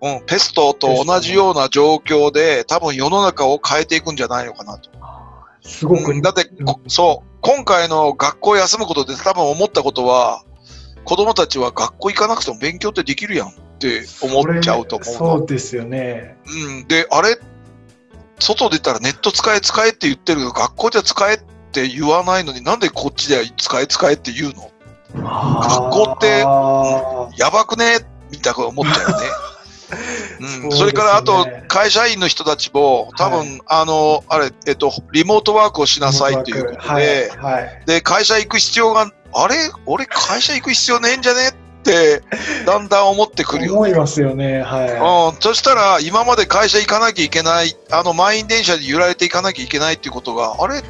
[0.00, 4.90] うん、ペストと同じような状況で、多分世の中を変えていくんじゃないのかなと。
[5.62, 6.48] すごく、うんだって、
[6.86, 10.44] そう、今回の学校休むことで多分思ったことは、
[11.04, 15.38] 子供たちは学校行かなくても勉強ってできるやんって思っちゃうと思うの。
[15.38, 16.36] そうですよね。
[16.46, 16.86] うん。
[16.86, 17.38] で、あれ、
[18.38, 21.38] 外出たらネット使え使えって言ってるけど、学校では使えっ
[21.72, 24.70] て言わないのになんでこっちでは使え使えって言うの？
[25.12, 27.98] 学校ってあやばくね？
[28.30, 29.26] みたいなこと思っちゃうよね。
[30.64, 33.60] うん、それからあと、会社員の人たちも、多分、はい。
[33.66, 37.82] あの、あれ、えっと、リモートワークをしーなさいということはい、で、はい。
[37.86, 39.56] で、会社行く必要が、あれ？
[39.86, 41.48] 俺会社行く必要ねえんじゃね？
[41.48, 42.22] って、
[42.66, 43.76] だんだん思ってくるよね。
[43.78, 50.82] 思いますよね、はうん、そしたら、今まで会社行かなきゃいけない、あの、満員電車で揺られていかなきゃいけないっていうことが、あれ？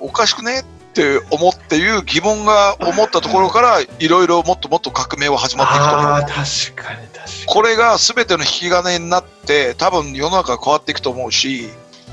[0.00, 0.60] おかしくね？
[0.60, 0.64] っ
[0.94, 4.08] て思っていう疑問が思ったところから、い。
[4.08, 5.58] ろいろもっともっと革命は始い。
[5.58, 6.10] まっていくと思う。
[6.10, 6.30] ああ、確
[6.74, 7.11] かに。
[7.46, 11.68] これが全ての引き金になって、多分世の中が変わっていくと思うし、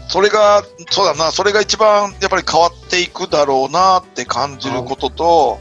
[0.07, 5.59] それが、そうだな、それが一番やっぱり変わっていくだろうなって感じることと、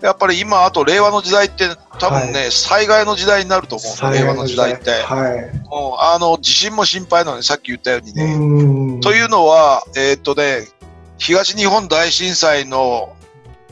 [0.00, 1.68] やっぱり今、あと令和の時代って
[2.00, 4.90] 多分ね、災害の時代になると思うの、令和の時代って。
[4.90, 5.68] はい。
[5.68, 8.34] もうあの、地震も心配なのに、さっき言ったようにね。
[8.34, 9.00] うん。
[9.00, 10.66] というのは、えーっとね、
[11.18, 13.14] 東日本大震災の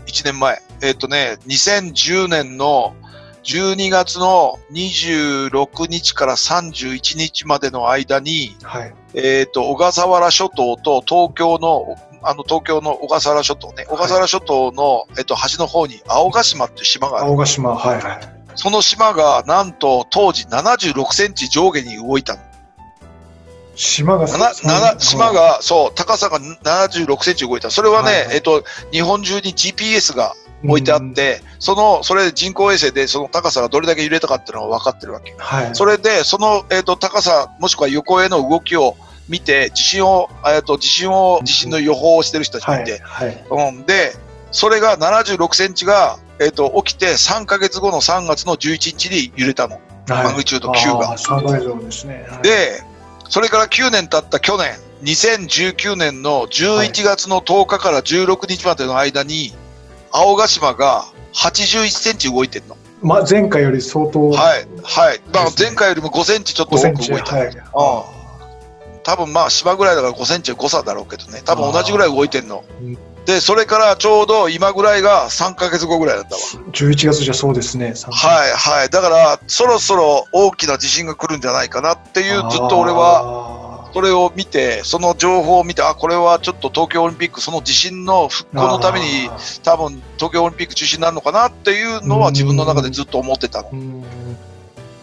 [0.06, 2.94] 1年前、えーっとね、2010年の
[3.42, 8.94] 12月の26日から31日までの間に、はい。
[9.14, 17.26] えーっと、小笠原諸島と東京の、あの、東京の小笠原諸島ね、小笠原諸島の、えーっと、端の方に青ヶ島っていう島がある。
[17.26, 18.40] 青ヶ島、はい、はい。
[18.56, 22.40] その島が、なんと、当時76センチ上下に動いたの。
[23.74, 24.52] 島がなな
[24.98, 27.70] 島、が、そう、高さが76センチ動いた。
[27.70, 28.62] それはね、はいはいえっと、
[28.92, 30.34] 日本中に GPS が
[30.64, 35.32] 置いてあって、その、それで人工衛星でその高さがどれだけ揺れたかっていうのが分かってるわけ。
[35.32, 35.74] うん、はい。
[35.74, 38.96] それで、その、えっと、高さ、もしくは横への動きを
[39.28, 43.44] 見て、地震を、えっと、地震を、地震の予報をしてる人たちがはいい、て、はい。
[43.50, 43.86] うん。
[43.86, 44.14] で、
[44.52, 49.80] それが76センチが、えっと、起きて3ヶ月後の3月の11日に揺れたの。
[50.08, 52.26] マグニチュード9があー3倍以上ですね。
[52.28, 52.82] はい、で、
[53.28, 59.54] それから9年経った去年、2019年の11月の10日から16日までの間に、
[60.12, 61.04] 青ヶ島が
[61.34, 62.76] 81センチ動いてるの。
[63.02, 65.20] まあ、前回より相当、はい、はい。
[65.32, 66.96] まあ前回よりも5センチちょっと5セ多。
[66.96, 67.36] く動いた。
[67.36, 67.50] はい。
[69.02, 71.42] 多分まあ島ぐらいだから5センチは誤差だろうけどね。
[71.44, 72.98] 多分同じぐらい動いてんのうん。
[73.26, 76.40] で、それからちょうど今ぐらいが3ヶ月後ぐらいだったわ。
[76.72, 77.92] 11月じゃそうですね。
[77.94, 78.90] 3はい、はい。
[78.90, 83.59] だから、そろそろ大きな地震が来るんじゃないかなっていう、ずっと俺は、
[83.90, 89.06] は、それを見て、その情報を見て、あ、これはちょっと東京オリンピック、その地震の復興のために、
[89.62, 93.70] 多分東京オリンピック中止になるのかなっていうのは自分の中でずっと思ってたの。
[93.72, 94.04] うん。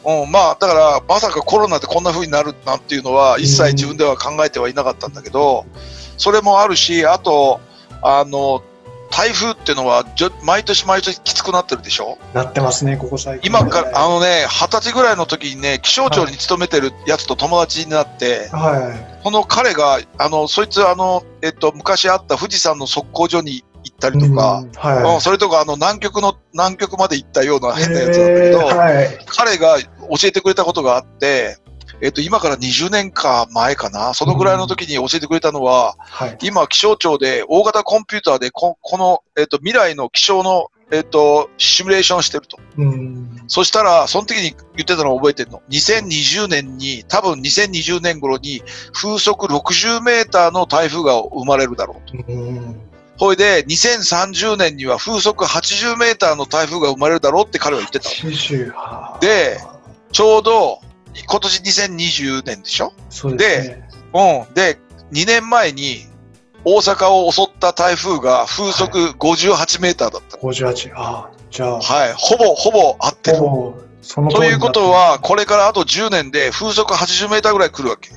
[0.07, 5.65] うん、まあ、だから、まさかコロナでこんな風になるなんていうのは、一切自分では考えてはいなかったんだけど、
[6.17, 7.59] それもあるし、あと、
[8.01, 8.63] あの、
[9.09, 12.17] 台風っていうのはじょ、毎年毎年きつくなってるでしょ？
[12.33, 13.49] なってますね、ここ最近。
[13.49, 19.23] 今から、あのね、二十歳ぐらいの時にね、気象庁に勤めてるやつと友達になって、はい。
[19.23, 29.19] この彼が、あの、そいつ、あの、えっと、昔あった富士山の測候所に行ったりとか、うんはうんそれとか、あの、南極の、南極まで行ったようない変なやつなんだけえど、ーはい。
[29.27, 29.85] 彼が教
[30.27, 31.57] えてくれたことがあって、
[32.01, 36.37] えっと、今から20年か前かな、そのぐらいの時に教えてくれたのは、はい。
[36.43, 42.59] 今、気象庁で大型コンピューターでこ、この、えっと、未来の気象の、えっと、シミュレーションしてると。
[42.77, 43.43] うん。
[43.47, 45.61] そしたら、その時に言ってたのを覚えてるの。
[45.69, 48.61] 2020年に、多分2020年頃に、
[48.93, 52.31] 風速60メーターの台風が生まれるだろうと。
[52.31, 52.81] うん。
[53.17, 58.31] ほいで、2030年には風速80メーターの台風が生まれるだろうって彼は言ってたの。
[58.31, 59.59] 80はで
[60.11, 60.79] ちょうど、
[61.26, 62.93] 今年2020年でしょ？
[63.09, 63.89] そうですね。
[64.13, 64.53] うん。
[64.53, 64.78] で、
[65.11, 66.05] 2年前に
[66.63, 70.38] 大阪を襲った台風が風速58メーターだった。
[70.38, 70.93] 58。
[70.95, 72.13] ああ、じゃあ、はい。
[72.18, 73.38] ほぼ、ほぼ合ってる。
[73.38, 78.11] ということは、これからあと10年で風速80メーターぐらい来るわけ。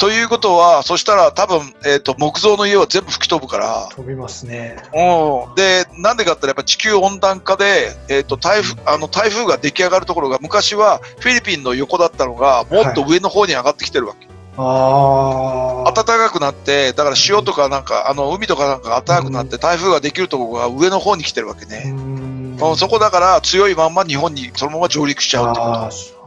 [0.00, 4.78] ということは、そしたら多分、えっ、と、木造の家は全部吹き飛ぶから、飛びますね。
[4.94, 5.54] うん。
[5.56, 14.26] で、なんでかってやっぱ地球温暖化で、えっ、と、台風、あの、台風が出来上がるところが昔はフィリピンの横だったのが、もっと上の方に上がってきてるわけ。
[14.56, 15.92] ああ。
[15.92, 21.90] 暖かくなって、だから潮とかなんか、あの、海とかなんかが暖かくなって、台風ができるところが上の方に来てるわけうね。
[21.90, 26.19] んうん、そこだから強いまんま日本にそのまま上陸しちゃうってああこ、と。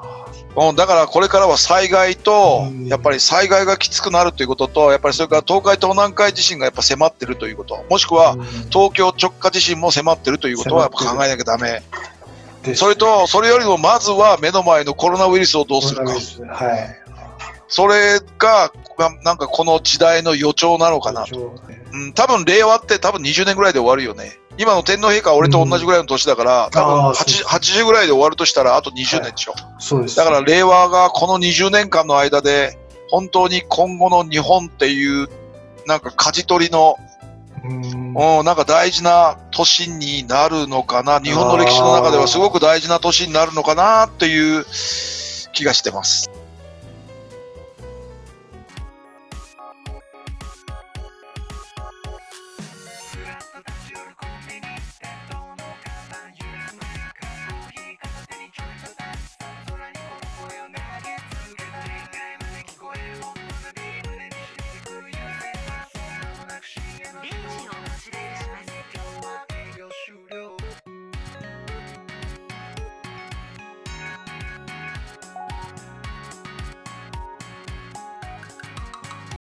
[0.56, 7.84] うん、だからこれからは災害とうん、やっぱり災害がきつくなるということと、やっぱりそれから東海と南海地震がやっぱ迫ってるということ。
[7.89, 11.82] もしくは、うん東京直下地震も迫ってるということはやっぱ考えなきゃダメ。
[12.64, 16.14] ですそれと、それよりもまずは目の前のコロナウイルスをどうするか。
[16.14, 17.03] はい。
[17.74, 21.26] それが、がなんかこの時代の予兆なのかな。
[21.92, 24.38] うん、多分令和って多分20年ぐらいで終わるよね。
[24.60, 29.56] 今の天皇陛下は俺と同じぐらいの年だから、多分あー 80, 80ぐらいで終わるとしたらあと20年でしょ。
[29.80, 30.16] そうです。
[30.16, 32.78] だから令和がこの20年間の間で、
[33.10, 35.28] 本当に今後の日本っていう、
[35.88, 36.98] なんか舵取りの、
[37.64, 41.20] うん、うん、なんか大事な年になるのかな。
[41.20, 44.64] 日本の歴史の中ではすごく大事な年になるのかなっていう
[45.54, 46.30] 気がしてます。